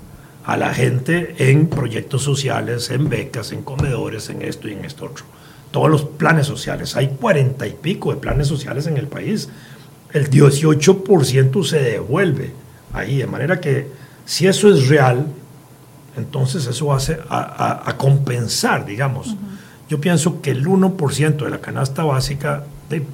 [0.44, 5.06] a la gente en proyectos sociales, en becas, en comedores, en esto y en esto
[5.06, 5.24] otro.
[5.72, 9.48] Todos los planes sociales, hay cuarenta y pico de planes sociales en el país.
[10.12, 12.52] El 18% se devuelve
[12.92, 13.88] ahí, de manera que
[14.24, 15.26] si eso es real,
[16.16, 19.34] entonces eso hace a, a, compensar, digamos.
[19.88, 23.04] Yo pienso que el 1% de la canasta básica, de,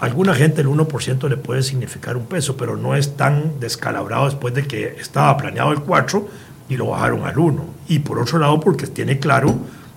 [0.00, 4.54] alguna gente el 1% le puede significar un peso, pero no es tan descalabrado después
[4.54, 6.28] de que estaba planeado el 4
[6.68, 7.64] y lo bajaron al 1.
[7.88, 9.54] Y por otro lado, porque tiene claro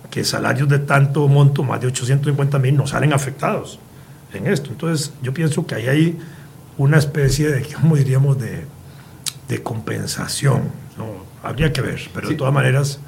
[0.10, 3.80] que salarios de tanto monto, más de 850 mil, no salen afectados
[4.34, 4.70] en esto.
[4.70, 6.20] Entonces yo pienso que ahí hay
[6.78, 8.66] una especie de, ¿cómo diríamos?, de,
[9.48, 10.64] de compensación.
[10.98, 11.30] ¿no?
[11.44, 13.00] habría que ver, pero de todas maneras...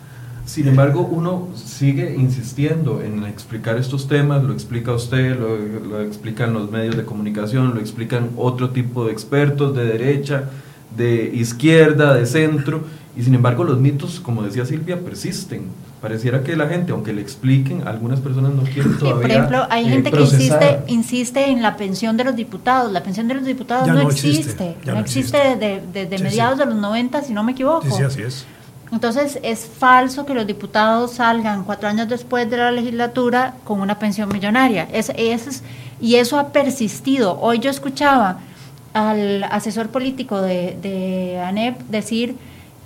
[0.45, 6.53] Sin embargo, uno sigue insistiendo en explicar estos temas, lo explica usted, lo, lo, explican
[6.53, 10.49] los medios de comunicación, lo explican otro tipo de expertos de derecha,
[10.95, 12.83] de izquierda, de centro,
[13.15, 15.63] y sin embargo los mitos, como decía Silvia, persisten.
[16.01, 19.21] Pareciera que la gente, aunque le expliquen, algunas personas no quieren todavía.
[19.21, 22.91] Por ejemplo, hay gente que insiste, insiste en la pensión de los diputados.
[22.91, 24.77] La pensión de los diputados no, existe.
[24.85, 25.37] no, existe
[25.93, 27.95] desde, mediados de los 90, si no me equivoco.
[27.95, 28.45] Sí, así es.
[28.91, 33.99] Entonces, es falso que los diputados salgan cuatro años después de la legislatura con una
[33.99, 34.87] pensión millonaria.
[34.91, 35.63] Es, es,
[36.01, 37.39] y eso ha persistido.
[37.39, 38.39] Hoy yo escuchaba
[38.93, 42.35] al asesor político de, de ANEP decir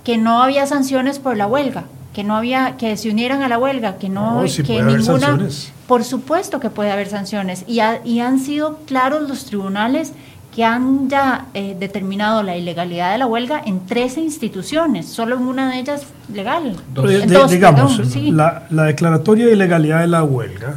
[0.04, 1.84] que no había sanciones por la huelga
[2.16, 5.38] que no había, que se unieran a la huelga, que no, que ninguna,
[5.86, 10.12] por supuesto que puede haber sanciones y, y han sido claros los tribunales
[10.56, 15.42] que han ya eh, determinado la ilegalidad de la huelga en 13 instituciones, solo en
[15.42, 16.74] una de ellas legal.
[17.50, 18.00] digamos,
[18.30, 20.76] la, declaratoria de ilegalidad de la huelga,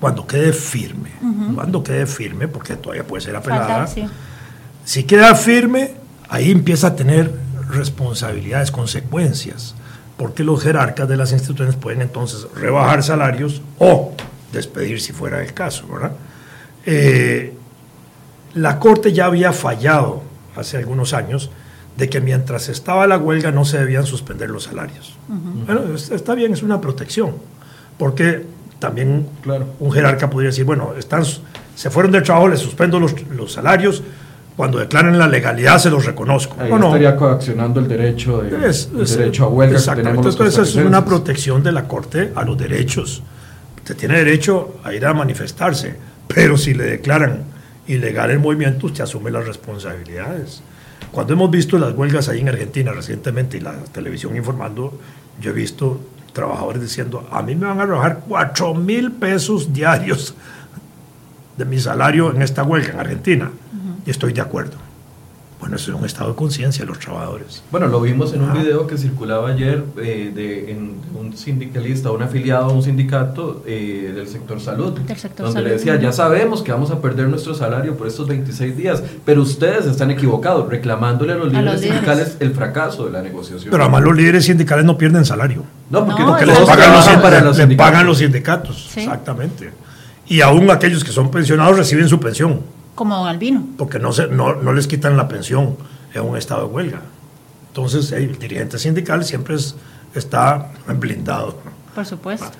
[0.00, 1.10] cuando quede firme,
[1.54, 3.86] cuando quede firme, porque todavía puede ser apelada,
[4.84, 5.92] si queda firme,
[6.30, 7.30] ahí empieza a tener
[7.68, 9.74] responsabilidades, consecuencias
[10.16, 14.14] porque los jerarcas de las instituciones pueden entonces rebajar salarios o
[14.52, 16.12] despedir si fuera el caso, ¿verdad?
[16.86, 17.57] Eh,
[18.54, 20.22] la Corte ya había fallado
[20.56, 21.50] hace algunos años
[21.96, 25.16] de que mientras estaba la huelga no se debían suspender los salarios.
[25.28, 27.34] Bueno, está bien, es una protección,
[27.98, 28.46] porque
[28.78, 29.66] también claro.
[29.80, 31.24] un jerarca podría decir, bueno, están,
[31.74, 34.02] se fueron del trabajo, les suspendo los, los salarios,
[34.56, 36.56] cuando declaren la legalidad se los reconozco.
[36.60, 39.78] Ahí no, estaría coaccionando el derecho, de, derecho a huelga.
[39.96, 43.22] Entonces, es una protección de la Corte a los derechos.
[43.76, 45.94] Usted tiene derecho a ir a manifestarse,
[46.26, 47.44] pero si le declaran
[47.88, 50.62] ilegal el movimiento, usted asume las responsabilidades.
[51.10, 54.98] Cuando hemos visto las huelgas ahí en Argentina recientemente y la televisión informando,
[55.40, 56.00] yo he visto
[56.32, 60.34] trabajadores diciendo, a mí me van a arrojar 4 mil pesos diarios
[61.56, 63.50] de mi salario en esta huelga en Argentina.
[64.06, 64.87] Y estoy de acuerdo.
[65.60, 67.62] Bueno, eso es un estado de conciencia de los trabajadores.
[67.70, 70.76] Bueno, lo vimos en un video que circulaba ayer eh, de
[71.18, 74.98] un sindicalista, un afiliado a un sindicato eh, del sector salud,
[75.36, 79.02] donde le decía, ya sabemos que vamos a perder nuestro salario por estos 26 días,
[79.24, 83.70] pero ustedes están equivocados, reclamándole a los líderes sindicales el fracaso de la negociación.
[83.70, 85.64] Pero además los líderes sindicales no pierden salario.
[85.90, 88.90] No, porque, les pagan los, para los pagan los sindicatos.
[88.96, 89.70] Exactamente.
[90.26, 92.60] Y aún aquellos que son pensionados reciben su pensión.
[92.98, 93.64] Como don Albino.
[93.76, 95.76] Porque no, se, no, no les quitan la pensión
[96.12, 97.00] en un estado de huelga.
[97.68, 99.54] Entonces, el dirigente sindical siempre
[100.16, 101.60] está blindado.
[101.94, 102.50] Por supuesto.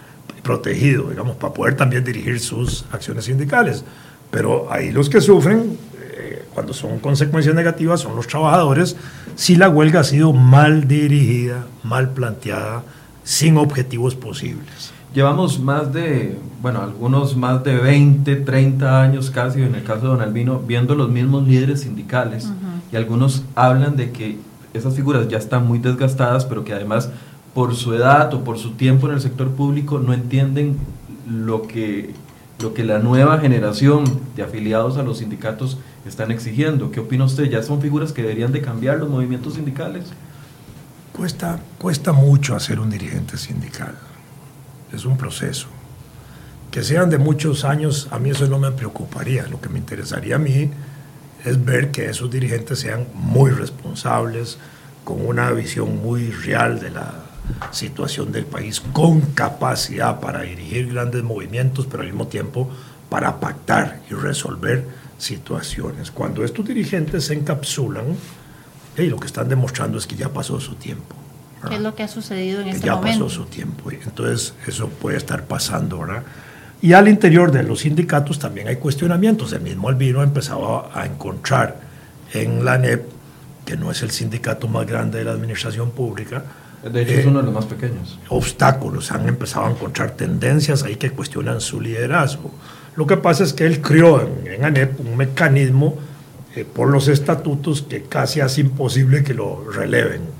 [0.45, 3.83] Protegido, digamos, para poder también dirigir sus acciones sindicales.
[4.31, 8.95] Pero ahí los que sufren, eh, cuando son consecuencias negativas, son los trabajadores,
[9.35, 12.85] si la huelga ha sido mal dirigida, mal planteada,
[13.25, 14.93] sin objetivos posibles.
[15.15, 20.09] Llevamos más de, bueno, algunos más de 20, 30 años casi, en el caso de
[20.09, 22.51] Don Albino, viendo los mismos líderes sindicales
[22.93, 24.39] y algunos hablan de que
[24.75, 27.11] esas figuras ya están muy desgastadas, pero que además
[27.55, 30.77] por su edad o por su tiempo en el sector público no entienden
[31.27, 32.15] lo que,
[32.61, 34.05] lo que la nueva generación
[34.37, 36.91] de afiliados a los sindicatos están exigiendo.
[36.91, 37.45] ¿Qué opina usted?
[37.45, 40.05] ¿Ya son figuras que deberían de cambiar los movimientos sindicales?
[41.17, 43.95] Cuesta, cuesta mucho hacer un dirigente sindical
[44.93, 45.69] es un proceso.
[46.71, 49.47] Que sean de muchos años, a mí eso no me preocuparía.
[49.49, 50.71] Lo que me interesaría a mí
[51.45, 54.59] es ver que esos dirigentes sean muy responsables,
[55.05, 57.15] con una visión muy real de la
[57.71, 62.69] situación del país, con capacidad para dirigir grandes movimientos, pero al mismo tiempo
[63.09, 64.85] para pactar y resolver
[65.17, 66.11] situaciones.
[66.11, 68.05] Cuando estos dirigentes se encapsulan,
[68.99, 71.18] y lo que están demostrando es que ya pasó su tiempo.
[71.67, 73.09] ¿Qué es lo que ha sucedido en este momento?
[73.09, 76.23] Ya pasó su tiempo, entonces eso puede estar pasando, ¿verdad?
[76.81, 79.53] Y al interior de los sindicatos también hay cuestionamientos.
[79.53, 81.81] El mismo Albino ha empezado a encontrar
[82.33, 83.05] en la NEP,
[83.65, 86.45] que no es el sindicato más grande de la administración pública,
[86.83, 88.19] de hecho, es uno de los más pequeños.
[88.29, 92.53] Obstáculos, han empezado a encontrar tendencias ahí que cuestionan su liderazgo.
[92.95, 95.97] Lo que pasa es que él creó en, ANEP un mecanismo
[96.55, 100.38] eh, por los estatutos que casi hace imposible que lo releven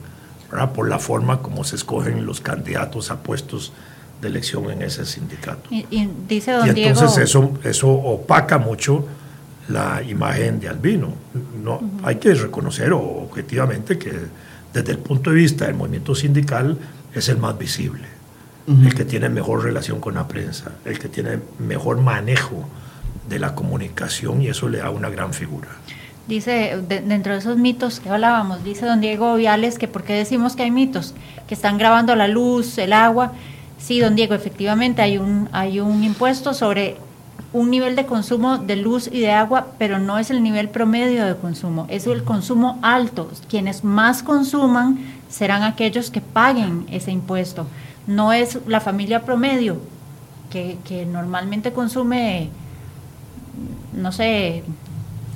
[0.75, 3.73] por la forma como se escogen los candidatos a puestos
[4.21, 5.69] de elección en ese sindicato.
[5.71, 9.07] Y, dice don y entonces eso, eso opaca mucho
[9.69, 11.13] la imagen de Albino.
[11.63, 14.13] No, Hay que reconocer objetivamente que
[14.73, 16.79] desde el punto de vista del movimiento sindical
[17.15, 18.07] es el más visible,
[18.67, 22.69] el que tiene mejor relación con la prensa, el que tiene mejor manejo
[23.29, 25.69] de la comunicación y eso le da una gran figura
[26.29, 30.55] dice, dentro de esos mitos que hablábamos, dice don Diego Viales que por qué decimos
[30.55, 31.15] que hay mitos,
[31.49, 33.33] que están grabando la luz, el agua.
[33.79, 36.97] Sí, don Diego, efectivamente hay un, hay un impuesto sobre
[37.53, 41.25] un nivel de consumo de luz y de agua, pero no es el nivel promedio
[41.25, 43.31] de consumo, es el consumo alto.
[43.49, 44.99] Quienes más consuman
[45.31, 47.67] serán aquellos que paguen ese impuesto.
[48.07, 49.79] No es la familia promedio,
[50.51, 52.51] que, que normalmente consume,
[53.95, 54.63] no sé,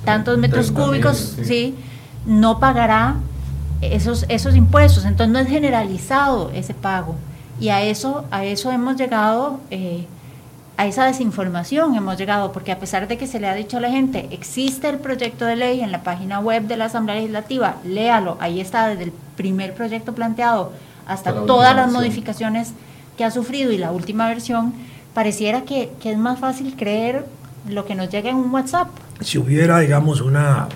[0.03, 1.75] tantos metros cúbicos, sí.
[2.25, 3.15] no pagará
[3.81, 5.05] esos, esos impuestos.
[5.05, 7.15] Entonces no es generalizado ese pago.
[7.59, 10.05] Y a eso, a eso hemos llegado, eh,
[10.77, 13.81] a esa desinformación hemos llegado, porque a pesar de que se le ha dicho a
[13.81, 17.77] la gente, existe el proyecto de ley en la página web de la Asamblea Legislativa,
[17.85, 20.71] léalo, ahí está desde el primer proyecto planteado
[21.05, 22.73] hasta todas las modificaciones
[23.17, 24.73] que ha sufrido y la última versión,
[25.13, 27.27] pareciera que, que es más fácil creer
[27.69, 28.87] lo que nos llega en un WhatsApp
[29.21, 30.67] si hubiera, digamos, una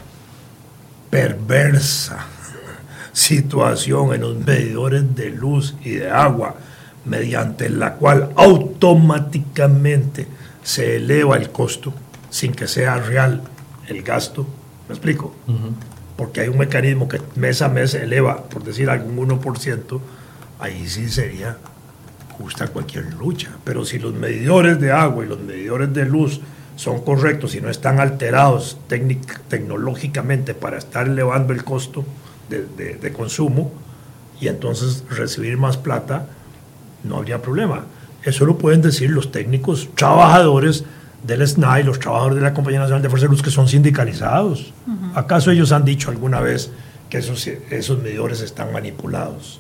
[1.10, 2.26] perversa
[3.14, 6.56] situación en los medidores de luz y de agua,
[7.06, 10.28] mediante la cual automáticamente
[10.64, 11.94] se eleva el costo
[12.30, 13.42] sin que sea real
[13.88, 14.46] el gasto.
[14.88, 15.34] ¿Me explico?
[16.16, 20.00] Porque hay un mecanismo que mes a mes eleva, por decir algún 1%,
[20.60, 21.58] ahí sí sería
[22.38, 23.50] justa cualquier lucha.
[23.64, 26.42] Pero si los medidores de agua y los medidores de luz
[26.78, 32.06] son correctos y no están alterados tecnológicamente para estar elevando el costo
[32.50, 33.72] de, consumo
[34.40, 36.28] y entonces recibir más plata,
[37.04, 37.86] no habría problema.
[38.24, 40.86] Eso lo pueden decir los técnicos trabajadores
[41.24, 44.72] del SNAI, los trabajadores de la Compañía Nacional de Fuerza de Luz que son sindicalizados.
[45.16, 46.70] ¿Acaso ellos han dicho alguna vez
[47.10, 49.60] que esos, esos medidores están manipulados?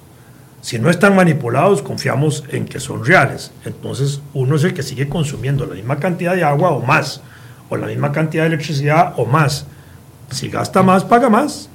[0.61, 3.51] Si no están manipulados, confiamos en que son reales.
[3.63, 7.21] Entonces, uno es el que sigue consumiendo la misma cantidad de agua o más,
[7.69, 9.65] o la misma cantidad de electricidad o más.
[10.31, 11.69] Si gasta más, paga más.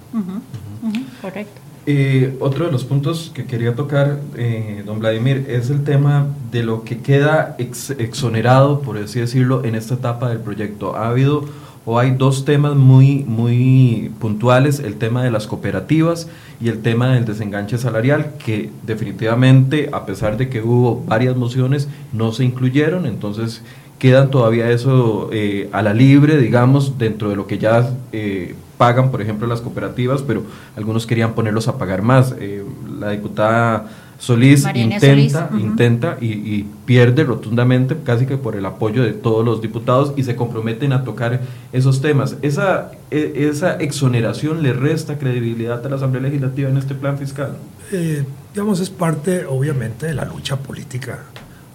[1.20, 1.60] Correcto.
[1.84, 6.62] Eh, otro de los puntos que quería tocar, eh, don Vladimir, es el tema de
[6.62, 10.96] lo que queda exonerado, por así decirlo, en esta etapa del proyecto.
[10.96, 11.44] Ha habido
[11.84, 16.28] o hay dos temas muy, muy puntuales, el tema de las cooperativas
[16.60, 21.88] y el tema del desenganche salarial, que definitivamente, a pesar de que hubo varias mociones,
[22.12, 23.62] no se incluyeron, entonces
[23.98, 29.12] quedan todavía eso eh, a la libre, digamos, dentro de lo que ya eh, pagan,
[29.12, 30.42] por ejemplo, las cooperativas, pero
[30.76, 32.34] algunos querían ponerlos a pagar más.
[32.40, 32.64] Eh,
[32.98, 33.90] la diputada
[34.22, 40.12] Solís intenta, intenta y, pierde rotundamente, casi que por el apoyo de todos los diputados,
[40.16, 41.40] y se comprometen a tocar
[41.72, 42.36] esos temas.
[42.40, 47.56] Esa, e, esa exoneración le resta credibilidad a la Asamblea Legislativa en este plan fiscal.
[47.90, 51.18] Eh, digamos, es parte, obviamente, de la lucha política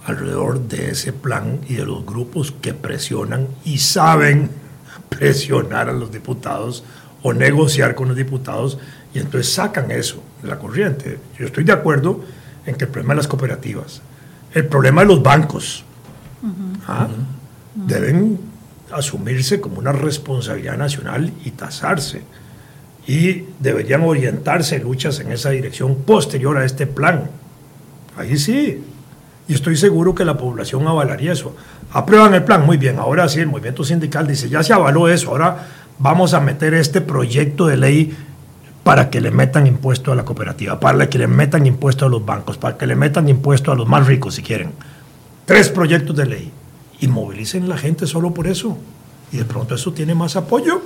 [0.06, 4.48] alrededor de ese plan y de los grupos que presionan y saben
[5.10, 6.82] presionar a los diputados
[7.22, 8.78] o negociar con los diputados
[9.12, 11.18] y entonces sacan eso de la corriente.
[11.38, 12.24] Yo estoy de acuerdo
[12.68, 14.02] en que el problema de las cooperativas,
[14.54, 15.84] el problema de los bancos,
[16.86, 17.08] ¿ah?
[17.74, 18.38] deben
[18.92, 22.22] asumirse como una responsabilidad nacional y tasarse.
[23.06, 27.30] Y deberían orientarse luchas en esa dirección posterior a este plan.
[28.16, 28.82] Ahí sí.
[29.48, 31.56] Y estoy seguro que la población avalaría eso.
[31.92, 32.98] Aprueban el plan, muy bien.
[32.98, 37.00] Ahora sí, el movimiento sindical dice, ya se avaló eso, ahora vamos a meter este
[37.00, 38.16] proyecto de ley
[38.88, 42.24] para que le metan impuesto a la cooperativa, para que le metan impuesto a los
[42.24, 44.72] bancos, para que le metan impuesto a los más ricos si quieren.
[45.44, 46.50] Tres proyectos de ley.
[46.98, 48.78] Y movilicen la gente solo por eso.
[49.30, 50.80] Y de pronto eso tiene más apoyo.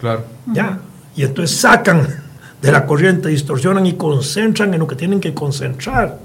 [0.00, 0.24] Claro.
[0.46, 0.78] Ya.
[1.14, 2.08] Y entonces sacan
[2.62, 6.18] de la corriente, distorsionan y concentran en lo que tienen que concentrar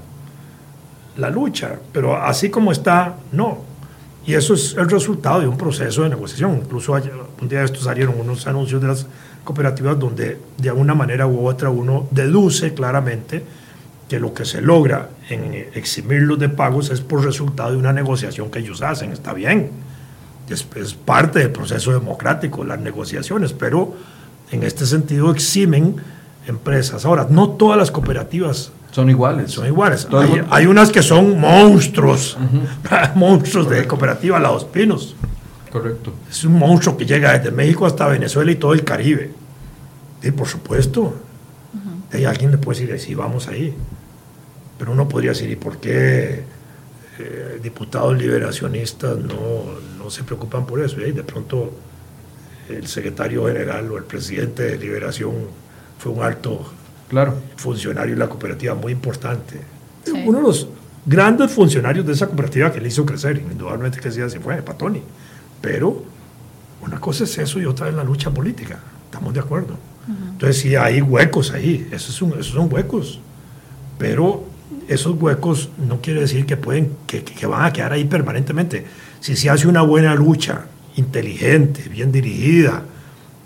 [1.18, 1.78] la lucha.
[1.92, 3.66] Pero así como está, no.
[4.26, 6.62] Y eso es el resultado de un proceso de negociación.
[6.64, 9.08] Incluso un día de estos salieron unos anuncios de las
[9.44, 13.44] cooperativas donde de alguna manera u otra uno deduce claramente
[14.08, 18.50] que lo que se logra en eximirlos de pagos es por resultado de una negociación
[18.50, 19.12] que ellos hacen.
[19.12, 19.70] Está bien,
[20.50, 23.94] es, parte del proceso democrático, las negociaciones, pero
[24.52, 25.96] en este sentido eximen
[26.48, 27.06] empresas.
[27.06, 29.52] Ahora, no todas las cooperativas son iguales.
[29.52, 30.08] Son iguales.
[30.50, 32.38] Hay, unas que son monstruos,
[33.16, 35.16] monstruos de cooperativa, la Dos Pinos.
[35.72, 36.14] Correcto.
[36.30, 39.32] Es un monstruo que llega desde México hasta Venezuela y todo el Caribe.
[40.22, 41.16] Y por supuesto.
[42.12, 43.74] Hay alguien le puede decir, sí, vamos ahí.
[44.78, 46.44] Pero uno podría decir, ¿y por qué
[47.20, 51.00] eh, diputados liberacionistas no, se preocupan por eso?
[51.02, 51.72] Y de pronto
[52.68, 55.34] el secretario general o el presidente de Liberación
[56.00, 56.72] fue un alto
[57.10, 57.36] claro.
[57.58, 59.60] funcionario de la cooperativa muy importante.
[60.26, 60.68] Uno de los
[61.06, 65.04] grandes funcionarios de esa cooperativa que le hizo crecer, indudablemente que se fue, Patoni.
[65.62, 66.04] Pero
[66.82, 68.80] una cosa es eso y otra es la lucha política.
[69.06, 69.76] Estamos de acuerdo.
[70.08, 73.20] Entonces sí hay huecos ahí, esos son, esos son huecos.
[73.98, 74.46] Pero
[74.88, 78.86] esos huecos no quiere decir que, pueden, que, que, van a quedar ahí permanentemente.
[79.20, 82.84] Si se hace una buena lucha, inteligente, bien dirigida,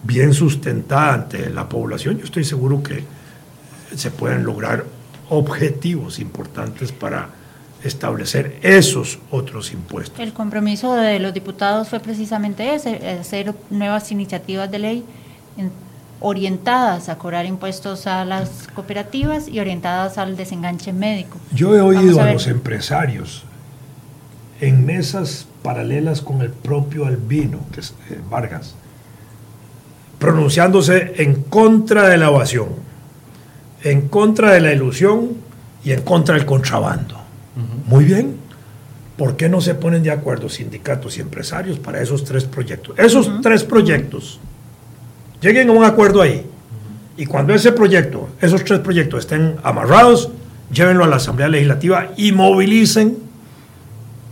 [0.04, 3.04] bien sustentada ante la población, yo estoy seguro que
[3.96, 4.86] se pueden lograr
[5.30, 7.30] objetivos importantes para
[7.84, 10.20] establecer esos otros impuestos.
[10.20, 15.06] El compromiso de los diputados fue precisamente ese, hacer nuevas iniciativas de ley
[16.20, 21.38] orientadas a cobrar impuestos a las cooperativas y orientadas al desenganche médico.
[21.54, 23.44] Yo he oído a, los empresarios
[24.62, 28.76] en mesas paralelas con el propio Albino, que es eh, Vargas,
[30.18, 32.70] pronunciándose en contra de la evasión,
[33.84, 35.32] en contra de la ilusión
[35.84, 37.23] y en contra del contrabando.
[37.88, 38.38] Muy bien.
[39.18, 42.98] ¿Por qué no se ponen de acuerdo sindicatos y empresarios para esos tres proyectos?
[42.98, 44.40] Esos tres proyectos,
[45.40, 46.46] lleguen a un acuerdo ahí.
[47.16, 50.32] Y cuando ese proyecto, esos tres proyectos estén amarrados,
[50.72, 53.18] llévenlo a la Asamblea Legislativa y movilicen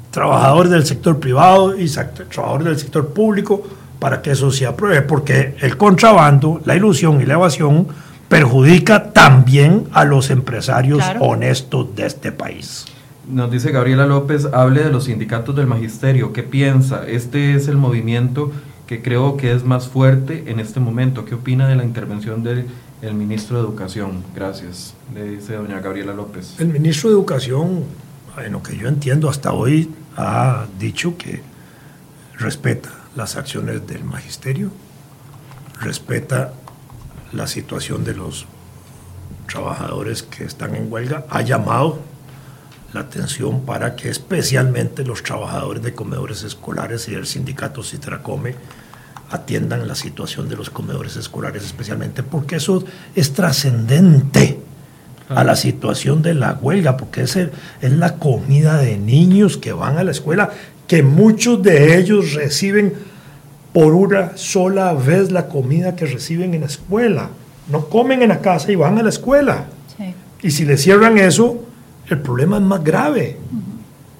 [0.10, 3.64] trabajadores del sector privado y trabajadores del sector público
[4.00, 7.88] para que eso se apruebe, porque el contrabando, la ilusión y la evasión
[8.28, 12.86] perjudica también a los empresarios honestos de este país.
[13.28, 16.34] Nos dice Gabriela López, hable de los sindicatos del magisterio.
[16.34, 17.08] ¿Qué piensa?
[17.08, 18.52] Este es el movimiento
[18.88, 21.24] que creo que es más fuerte en este momento.
[21.24, 22.66] ¿Qué opina de la intervención del
[23.14, 24.24] ministro de Educación?
[24.36, 26.60] Gracias, le dice doña Gabriela López.
[26.60, 27.84] El ministro de Educación,
[28.44, 31.42] en lo que yo entiendo hasta hoy, ha dicho que
[32.38, 34.72] respeta las acciones del magisterio,
[35.80, 36.54] respeta
[37.32, 38.48] la situación de los
[39.48, 42.11] trabajadores que están en huelga, ha llamado
[42.94, 48.56] la atención para que especialmente los trabajadores de comedores escolares y del sindicato Citracome
[49.30, 52.84] atiendan la situación de los comedores escolares especialmente, porque eso
[53.16, 54.60] es trascendente
[55.30, 59.98] a la situación de la huelga, porque es, es la comida de niños que van
[59.98, 60.50] a la escuela,
[60.88, 62.94] que muchos de ellos reciben
[63.72, 67.30] por una sola vez la comida que reciben en la escuela.
[67.70, 69.68] No comen en la casa y van a la escuela.
[70.44, 71.64] Y si le cierran eso,
[72.16, 73.38] el problema es más grave.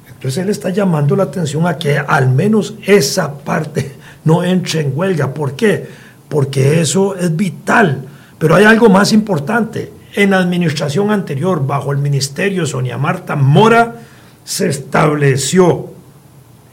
[0.08, 4.94] Entonces él está llamando la atención a que al menos esa parte no entre en
[4.96, 5.34] huelga.
[5.34, 5.88] ¿Por qué?
[6.30, 8.06] Porque eso es vital.
[8.38, 9.92] Pero hay algo más importante.
[10.14, 13.96] En la administración anterior, bajo el ministerio Sonia Marta Mora,
[14.44, 15.92] se estableció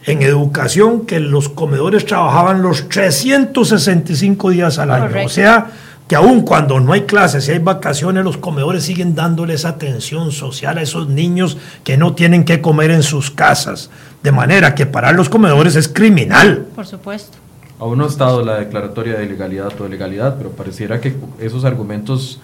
[0.04, 5.24] en educación que los comedores trabajaban los 365 días al año.
[5.24, 5.66] O sea,
[6.09, 10.78] que aun cuando no hay clases y hay vacaciones, los comedores siguen dándoles atención social
[10.78, 13.90] a esos niños que no tienen que comer en sus casas.
[14.22, 16.66] De manera que parar los comedores es criminal.
[16.74, 17.36] Por supuesto.
[17.78, 22.40] Aún no ha estado la declaratoria de ilegalidad o ilegalidad, pero pareciera que esos argumentos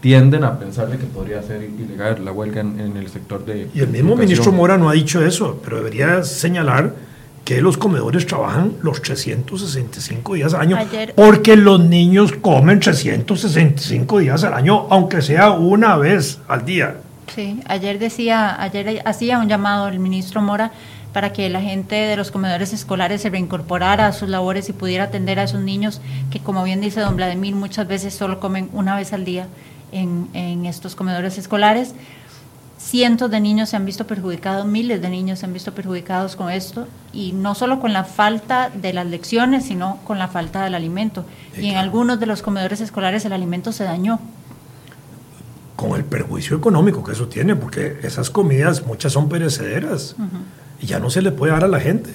[0.00, 3.70] tienden a pensar que podría ser ilegal la huelga en, el sector de...
[3.72, 6.92] Y el mismo ministro Mora no ha dicho eso, pero debería señalar
[7.44, 10.78] que los comedores trabajan los 365 días al año,
[11.14, 16.96] porque los niños comen 365 días al año, aunque sea una vez al día.
[17.34, 20.72] Sí, ayer decía, ayer hacía un llamado el ministro Mora
[21.12, 25.04] para que la gente de los comedores escolares se reincorporara a sus labores y pudiera
[25.04, 28.96] atender a esos niños que, como bien dice don Vladimir, muchas veces solo comen una
[28.96, 29.46] vez al día
[29.92, 31.94] en, en estos comedores escolares.
[32.78, 36.50] Cientos de niños se han visto perjudicados, miles de niños se han visto perjudicados con
[36.50, 40.74] esto, y no solo con la falta de las lecciones, sino con la falta del
[40.74, 41.24] alimento.
[41.56, 44.18] y en algunos de los comedores escolares el alimento se dañó
[45.76, 50.16] con el perjuicio económico que eso tiene, porque esas comidas muchas son perecederas
[50.80, 52.10] y ya no se le puede dar a la gente.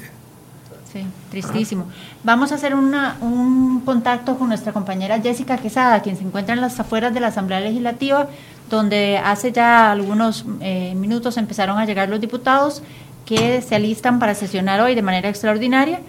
[0.91, 1.87] Sí, tristísimo.
[2.23, 6.61] Vamos a hacer una, un contacto con nuestra compañera Jessica Quesada, quien se encuentra en
[6.61, 8.27] las afueras de la Asamblea Legislativa,
[8.69, 12.81] donde hace ya algunos eh, minutos empezaron a llegar los diputados
[13.25, 15.99] que se alistan para sesionar hoy de manera extraordinaria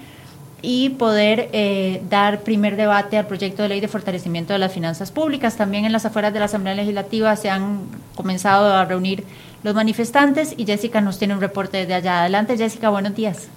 [0.62, 5.10] y poder eh, dar primer debate al proyecto de ley de fortalecimiento de las finanzas
[5.10, 5.56] públicas.
[5.56, 7.80] También en las afueras de la Asamblea Legislativa se han
[8.14, 9.24] comenzado a reunir
[9.62, 12.20] los manifestantes y Jessica nos tiene un reporte desde allá.
[12.20, 13.48] Adelante Jessica, buenos días.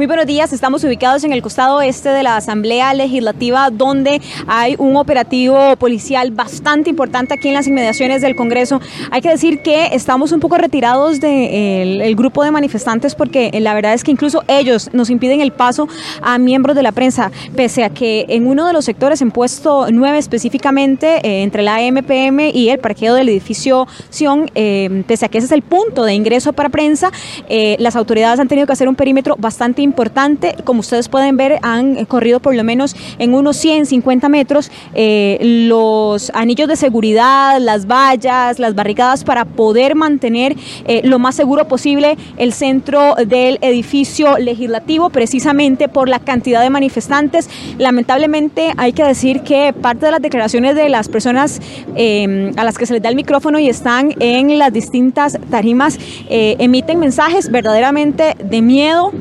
[0.00, 4.74] Muy buenos días, estamos ubicados en el costado este de la Asamblea Legislativa donde hay
[4.78, 8.80] un operativo policial bastante importante aquí en las inmediaciones del Congreso.
[9.10, 13.74] Hay que decir que estamos un poco retirados del grupo de manifestantes porque eh, la
[13.74, 15.86] verdad es que incluso ellos nos impiden el paso
[16.22, 19.88] a miembros de la prensa, pese a que en uno de los sectores, en puesto
[19.92, 25.28] 9 específicamente, eh, entre la MPM y el parqueo del edificio Sion, eh, pese a
[25.28, 27.12] que ese es el punto de ingreso para prensa,
[27.50, 30.54] las autoridades han tenido que hacer un perímetro bastante importante importante.
[30.64, 35.38] Como ustedes pueden ver, han corrido por lo menos en unos 150 metros eh,
[35.68, 41.66] los anillos de seguridad, las vallas, las barricadas para poder mantener eh, lo más seguro
[41.66, 47.50] posible el centro del edificio legislativo, precisamente por la cantidad de manifestantes.
[47.78, 51.60] Lamentablemente hay que decir que parte de las declaraciones de las personas
[51.96, 55.98] eh, a las que se les da el micrófono y están en las distintas tarimas
[56.28, 59.12] emiten mensajes verdaderamente de miedo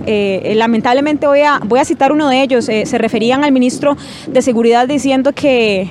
[0.59, 3.97] lamentablemente voy a, voy a citar uno de ellos, eh, se referían al ministro
[4.27, 5.89] de Seguridad diciendo que,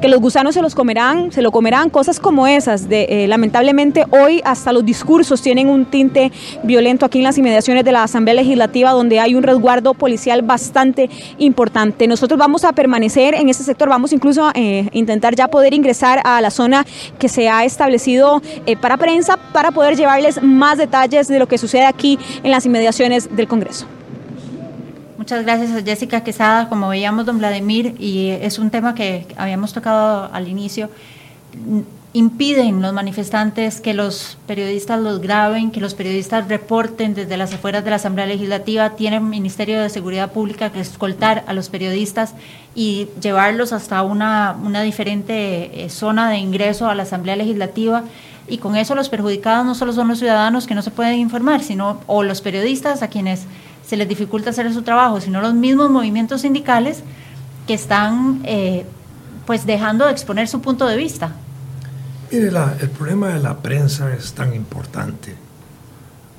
[0.00, 2.88] que los gusanos se los comerán, se lo comerán, cosas como esas.
[2.88, 6.32] De, eh, lamentablemente hoy hasta los discursos tienen un tinte
[6.62, 11.08] violento aquí en las inmediaciones de la Asamblea Legislativa donde hay un resguardo policial bastante
[11.38, 12.06] importante.
[12.06, 16.20] Nosotros vamos a permanecer en este sector, vamos incluso a eh, intentar ya poder ingresar
[16.24, 16.86] a la zona
[17.18, 18.42] que se ha establecido
[18.80, 23.34] para prensa para poder llevarles más detalles de lo que sucede aquí en las inmediaciones
[23.34, 23.86] del Congreso.
[25.26, 26.68] Muchas gracias a Jessica Quesada.
[26.68, 30.88] Como veíamos, don Vladimir, y es un tema que habíamos tocado al inicio,
[32.12, 37.82] impiden los manifestantes que los periodistas los graben, que los periodistas reporten desde las afueras
[37.82, 38.90] de la Asamblea Legislativa.
[38.90, 42.34] Tiene Ministerio de Seguridad Pública que escoltar a los periodistas
[42.76, 48.04] y llevarlos hasta una, una diferente eh, zona de ingreso a la Asamblea Legislativa
[48.46, 51.64] y con eso los perjudicados no solo son los ciudadanos que no se pueden informar,
[51.64, 53.46] sino o los periodistas a quienes
[53.86, 57.02] se les dificulta hacer su trabajo, sino los mismos movimientos sindicales
[57.66, 58.84] que están eh,
[59.46, 61.32] pues dejando de exponer su punto de vista.
[62.32, 65.36] Mire, el problema de la prensa es tan importante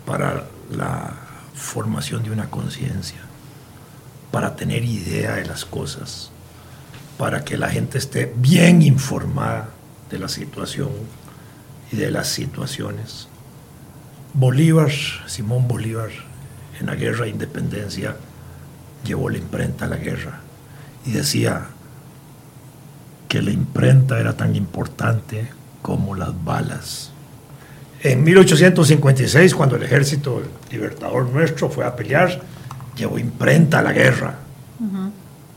[0.05, 1.13] para la
[1.53, 3.19] formación de una conciencia,
[4.31, 6.31] para tener idea de las cosas,
[7.17, 9.69] para que la gente esté bien informada
[10.09, 10.89] de la situación
[11.91, 13.29] y de las situaciones.
[14.33, 14.91] Bolívar,
[15.25, 16.11] Simón Bolívar,
[16.79, 18.15] en la guerra de independencia,
[19.03, 20.39] llevó la imprenta a la guerra
[21.05, 21.65] y decía
[23.27, 25.47] que la imprenta era tan importante
[25.81, 27.11] como las balas.
[28.01, 32.41] En 1856, cuando el ejército libertador nuestro fue a pelear,
[32.95, 34.35] llevó imprenta a la guerra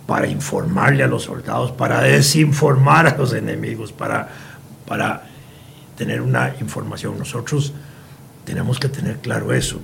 [0.07, 4.29] para informarle a los soldados, para desinformar a los enemigos, para,
[4.87, 5.23] para
[5.97, 7.19] tener una información.
[7.19, 7.73] Nosotros
[8.45, 9.81] tenemos que tener claro eso.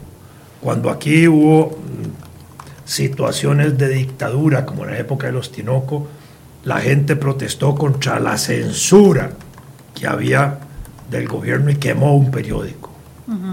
[0.61, 1.79] Cuando aquí hubo
[2.85, 6.09] situaciones de dictadura, como en la época de los Tinoco,
[6.65, 9.31] la gente protestó contra la censura
[9.95, 10.59] que había
[11.11, 12.91] del gobierno y quemó un periódico.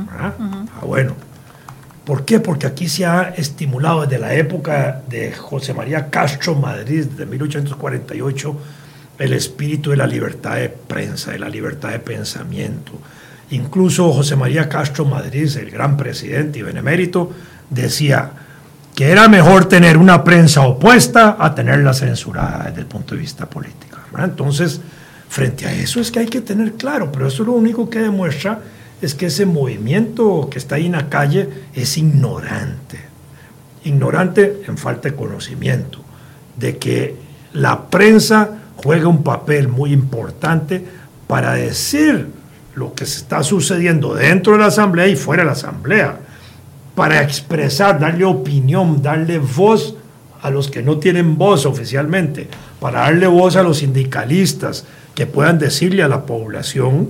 [0.09, 0.33] ¿Ah?
[0.39, 1.15] ah, bueno.
[2.05, 2.39] ¿Por qué?
[2.39, 8.57] Porque aquí se ha estimulado desde la época de José María Castro Madrid, de 1848,
[9.19, 12.91] el espíritu de la libertad de prensa, de la libertad de pensamiento.
[13.51, 17.31] Incluso José María Castro Madrid, el gran presidente y benemérito,
[17.69, 18.31] decía
[18.95, 23.49] que era mejor tener una prensa opuesta a tenerla censurada desde el punto de vista
[23.49, 23.97] político.
[24.17, 24.79] Entonces,
[25.29, 28.59] frente a eso es que hay que tener claro, pero eso lo único que demuestra
[29.01, 32.99] es que ese movimiento que está ahí en la calle es ignorante.
[33.83, 35.99] Ignorante en falta de conocimiento,
[36.55, 37.15] de que
[37.53, 40.85] la prensa juega un papel muy importante
[41.27, 42.27] para decir
[42.75, 46.17] lo que se está sucediendo dentro de la asamblea y fuera de la asamblea,
[46.95, 49.95] para expresar, darle opinión, darle voz
[50.41, 52.47] a los que no tienen voz oficialmente,
[52.79, 57.09] para darle voz a los sindicalistas que puedan decirle a la población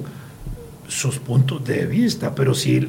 [0.88, 2.88] sus puntos de vista, pero si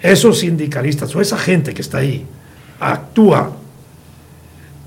[0.00, 2.26] esos sindicalistas o esa gente que está ahí
[2.80, 3.52] actúa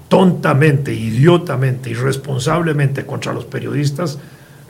[0.10, 4.18] tontamente, idiotamente, irresponsablemente contra los periodistas,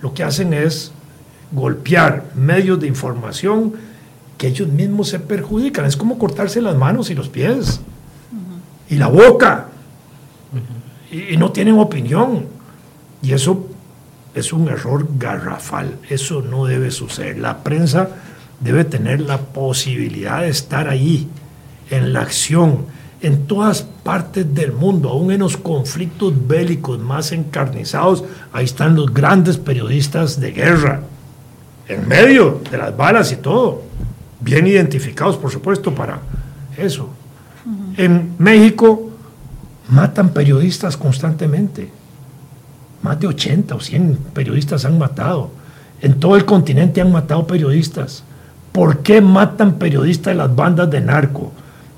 [0.02, 0.92] lo que hacen es
[1.56, 3.74] golpear medios de información
[4.38, 5.86] que ellos mismos se perjudican.
[5.86, 7.80] Es como cortarse las manos y los pies
[8.90, 9.70] y la boca.
[11.12, 12.46] y, no tienen opinión.
[13.22, 13.68] Y eso
[14.36, 15.98] es un error garrafal.
[16.10, 17.40] Eso no debe suceder.
[17.40, 18.10] La prensa
[18.60, 21.28] debe tener la posibilidad de estar ahí,
[21.90, 22.86] en la acción,
[23.22, 28.24] en todas partes del mundo, aún en los conflictos bélicos más encarnizados.
[28.52, 31.02] Ahí están los grandes periodistas de guerra,
[31.88, 33.84] en medio de las balas y todo,
[34.40, 36.20] bien identificados, por supuesto, para
[36.78, 37.10] eso.
[37.98, 39.10] En México
[39.90, 41.90] matan periodistas constantemente
[43.06, 45.52] más de 80 o 100 periodistas han matado.
[46.02, 48.24] En todo el continente han matado periodistas.
[48.72, 51.52] ¿Por qué matan periodistas las bandas de narco?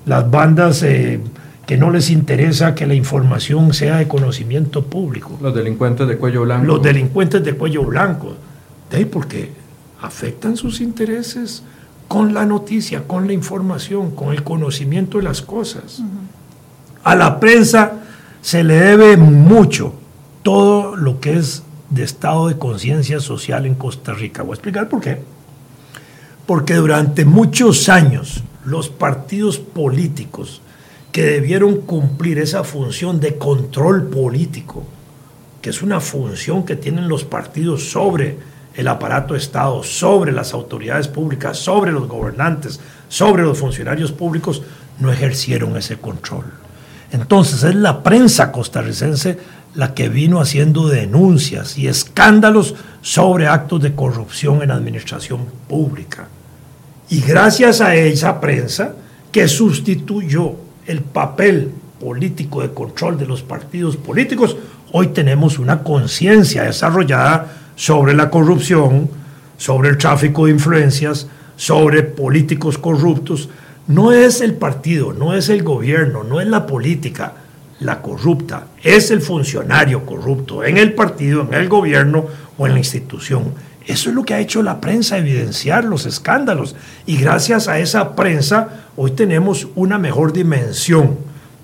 [0.06, 1.22] Las bandas eh,
[1.66, 5.38] que no les interesa que la información sea de conocimiento público.
[5.42, 6.66] Los delincuentes de cuello blanco.
[6.66, 8.36] Los delincuentes de cuello blanco.
[8.92, 9.50] ¿De Porque
[10.02, 11.64] afectan sus intereses
[12.08, 16.02] con la noticia, con la información, con el conocimiento de las cosas.
[17.04, 17.93] A la prensa
[18.41, 19.93] se le debe mucho
[20.43, 24.43] todo lo que es de estado de conciencia social en Costa Rica.
[24.43, 25.21] Voy a explicar por qué.
[26.46, 30.62] Porque durante muchos años los partidos políticos
[31.12, 34.84] que debieron cumplir esa función de control político,
[35.62, 38.38] que es una función que tienen los partidos sobre
[38.78, 42.79] el aparato de Estado, sobre las autoridades públicas, sobre los gobernantes,
[43.09, 44.62] sobre los funcionarios públicos,
[44.99, 46.45] no ejercieron ese control.
[47.12, 49.39] Entonces es la prensa costarricense
[49.74, 56.28] la que vino haciendo denuncias y escándalos sobre actos de corrupción en administración pública.
[57.09, 58.93] Y gracias a esa prensa
[59.32, 60.54] que sustituyó
[60.86, 64.55] el papel político de control de los partidos políticos,
[64.91, 69.08] hoy tenemos una conciencia desarrollada sobre la corrupción,
[69.55, 73.49] sobre el tráfico de influencias, sobre políticos corruptos.
[73.87, 77.33] No es el partido, no es el gobierno, no es la política,
[77.79, 82.25] la corrupta, es el funcionario corrupto en el partido, en el gobierno
[82.58, 83.54] o en la institución.
[83.86, 86.75] Eso es lo que ha hecho la prensa, evidenciar los escándalos.
[87.05, 91.16] Y gracias a esa prensa, hoy tenemos una mejor dimensión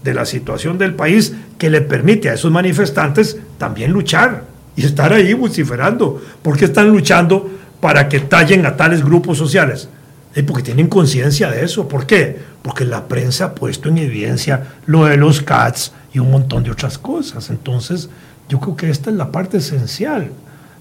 [0.04, 5.14] de la situación del país que le permite a esos manifestantes también luchar y estar
[5.14, 6.22] ahí vociferando.
[6.42, 7.50] porque están luchando?
[7.84, 9.90] para que tallen a tales grupos sociales?
[10.48, 11.88] porque tienen conciencia de eso.
[11.88, 12.40] ¿Por qué?
[12.62, 16.72] Porque la prensa ha puesto en evidencia lo de los CATS y un montón de
[16.72, 17.50] otras cosas.
[17.50, 18.10] Entonces,
[18.48, 20.32] yo creo que esta es la parte esencial.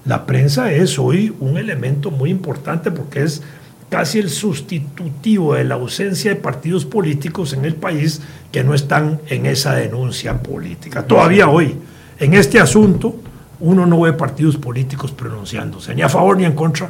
[0.05, 3.43] La prensa es hoy un elemento muy importante porque es
[3.89, 8.21] casi el sustitutivo de la ausencia de partidos políticos en el país
[8.51, 11.05] que no están en esa denuncia política.
[11.05, 11.75] Todavía hoy,
[12.17, 13.17] en este asunto,
[13.63, 16.89] uno no ve partidos políticos pronunciándose, ni a favor ni en contra.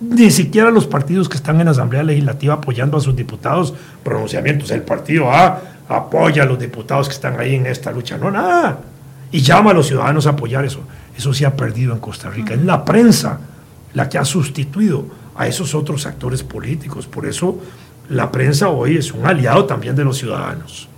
[0.00, 3.72] Ni siquiera los partidos que están en la Asamblea Legislativa apoyando a sus diputados
[4.02, 4.72] pronunciamientos.
[4.72, 8.18] El partido A apoya a los diputados que están ahí en esta lucha.
[8.18, 8.80] No, nada.
[9.30, 10.80] Y llama a los ciudadanos a apoyar eso.
[11.16, 12.54] Eso se ha perdido en Costa Rica.
[12.54, 13.38] Es la prensa
[13.94, 15.06] la que ha sustituido
[15.36, 17.06] a esos otros actores políticos.
[17.06, 17.60] Por eso
[18.08, 20.88] la prensa hoy es un aliado también de los ciudadanos.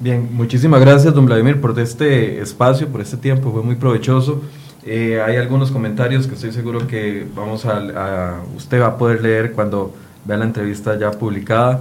[0.00, 4.42] Bien, muchísimas gracias, don Vladimir, por este espacio, por este tiempo, fue muy provechoso.
[4.84, 9.52] Eh, hay algunos comentarios que estoy seguro que vamos a, usted va a poder leer
[9.52, 9.92] cuando
[10.24, 11.80] vea la entrevista ya publicada.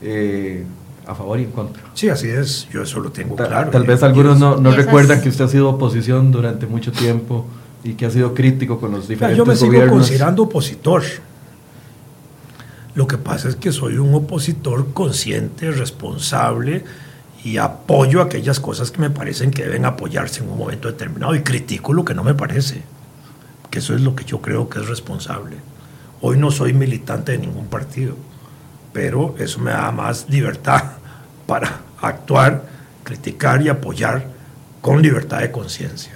[0.00, 0.64] Eh,
[1.08, 1.82] a favor y en contra.
[1.94, 3.70] Sí, así es, yo eso lo tengo claro.
[3.70, 7.46] Tal vez algunos no, no recuerdan que usted ha sido oposición durante mucho tiempo
[7.82, 9.60] y que ha sido crítico con los diferentes gobiernos.
[9.60, 11.02] Yo me sigo considerando opositor.
[12.94, 16.84] Lo que pasa es que soy un opositor consciente, responsable
[17.44, 21.42] y apoyo aquellas cosas que me parecen que deben apoyarse en un momento determinado y
[21.42, 22.82] critico lo que no me parece,
[23.70, 25.56] que eso es lo que yo creo que es responsable.
[26.20, 28.16] Hoy no soy militante de ningún partido,
[28.92, 30.82] pero eso me da más libertad
[31.46, 32.64] para actuar,
[33.04, 34.26] criticar y apoyar
[34.80, 36.14] con libertad de conciencia.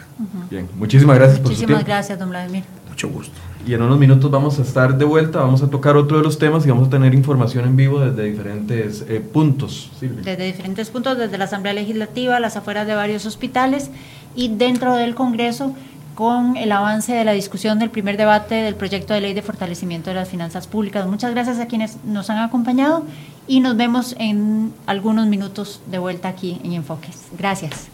[0.50, 2.64] Bien, muchísimas gracias por Muchísimas gracias, don Vladimir.
[2.88, 3.34] Mucho gusto.
[3.66, 6.38] Y en unos minutos vamos a estar de vuelta, vamos a tocar otro de los
[6.38, 9.90] temas y vamos a tener información en vivo desde diferentes eh, puntos.
[10.00, 13.90] Desde diferentes puntos, desde la Asamblea Legislativa, las afueras de varios hospitales
[14.34, 15.74] y dentro del Congreso
[16.14, 20.10] con el avance de la discusión del primer debate del proyecto de ley de fortalecimiento
[20.10, 21.06] de las finanzas públicas.
[21.06, 23.04] Muchas gracias a quienes nos han acompañado
[23.46, 27.28] y nos vemos en algunos minutos de vuelta aquí en Enfoques.
[27.38, 27.88] Gracias.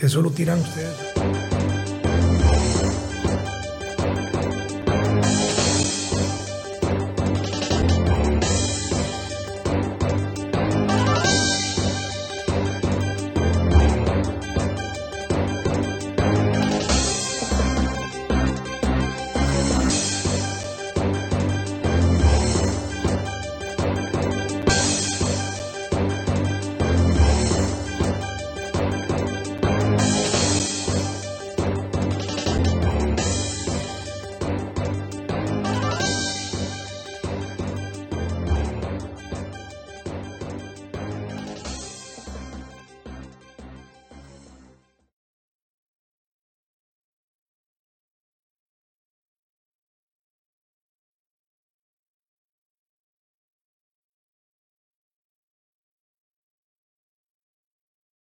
[0.00, 1.57] Eso lo tiran ustedes.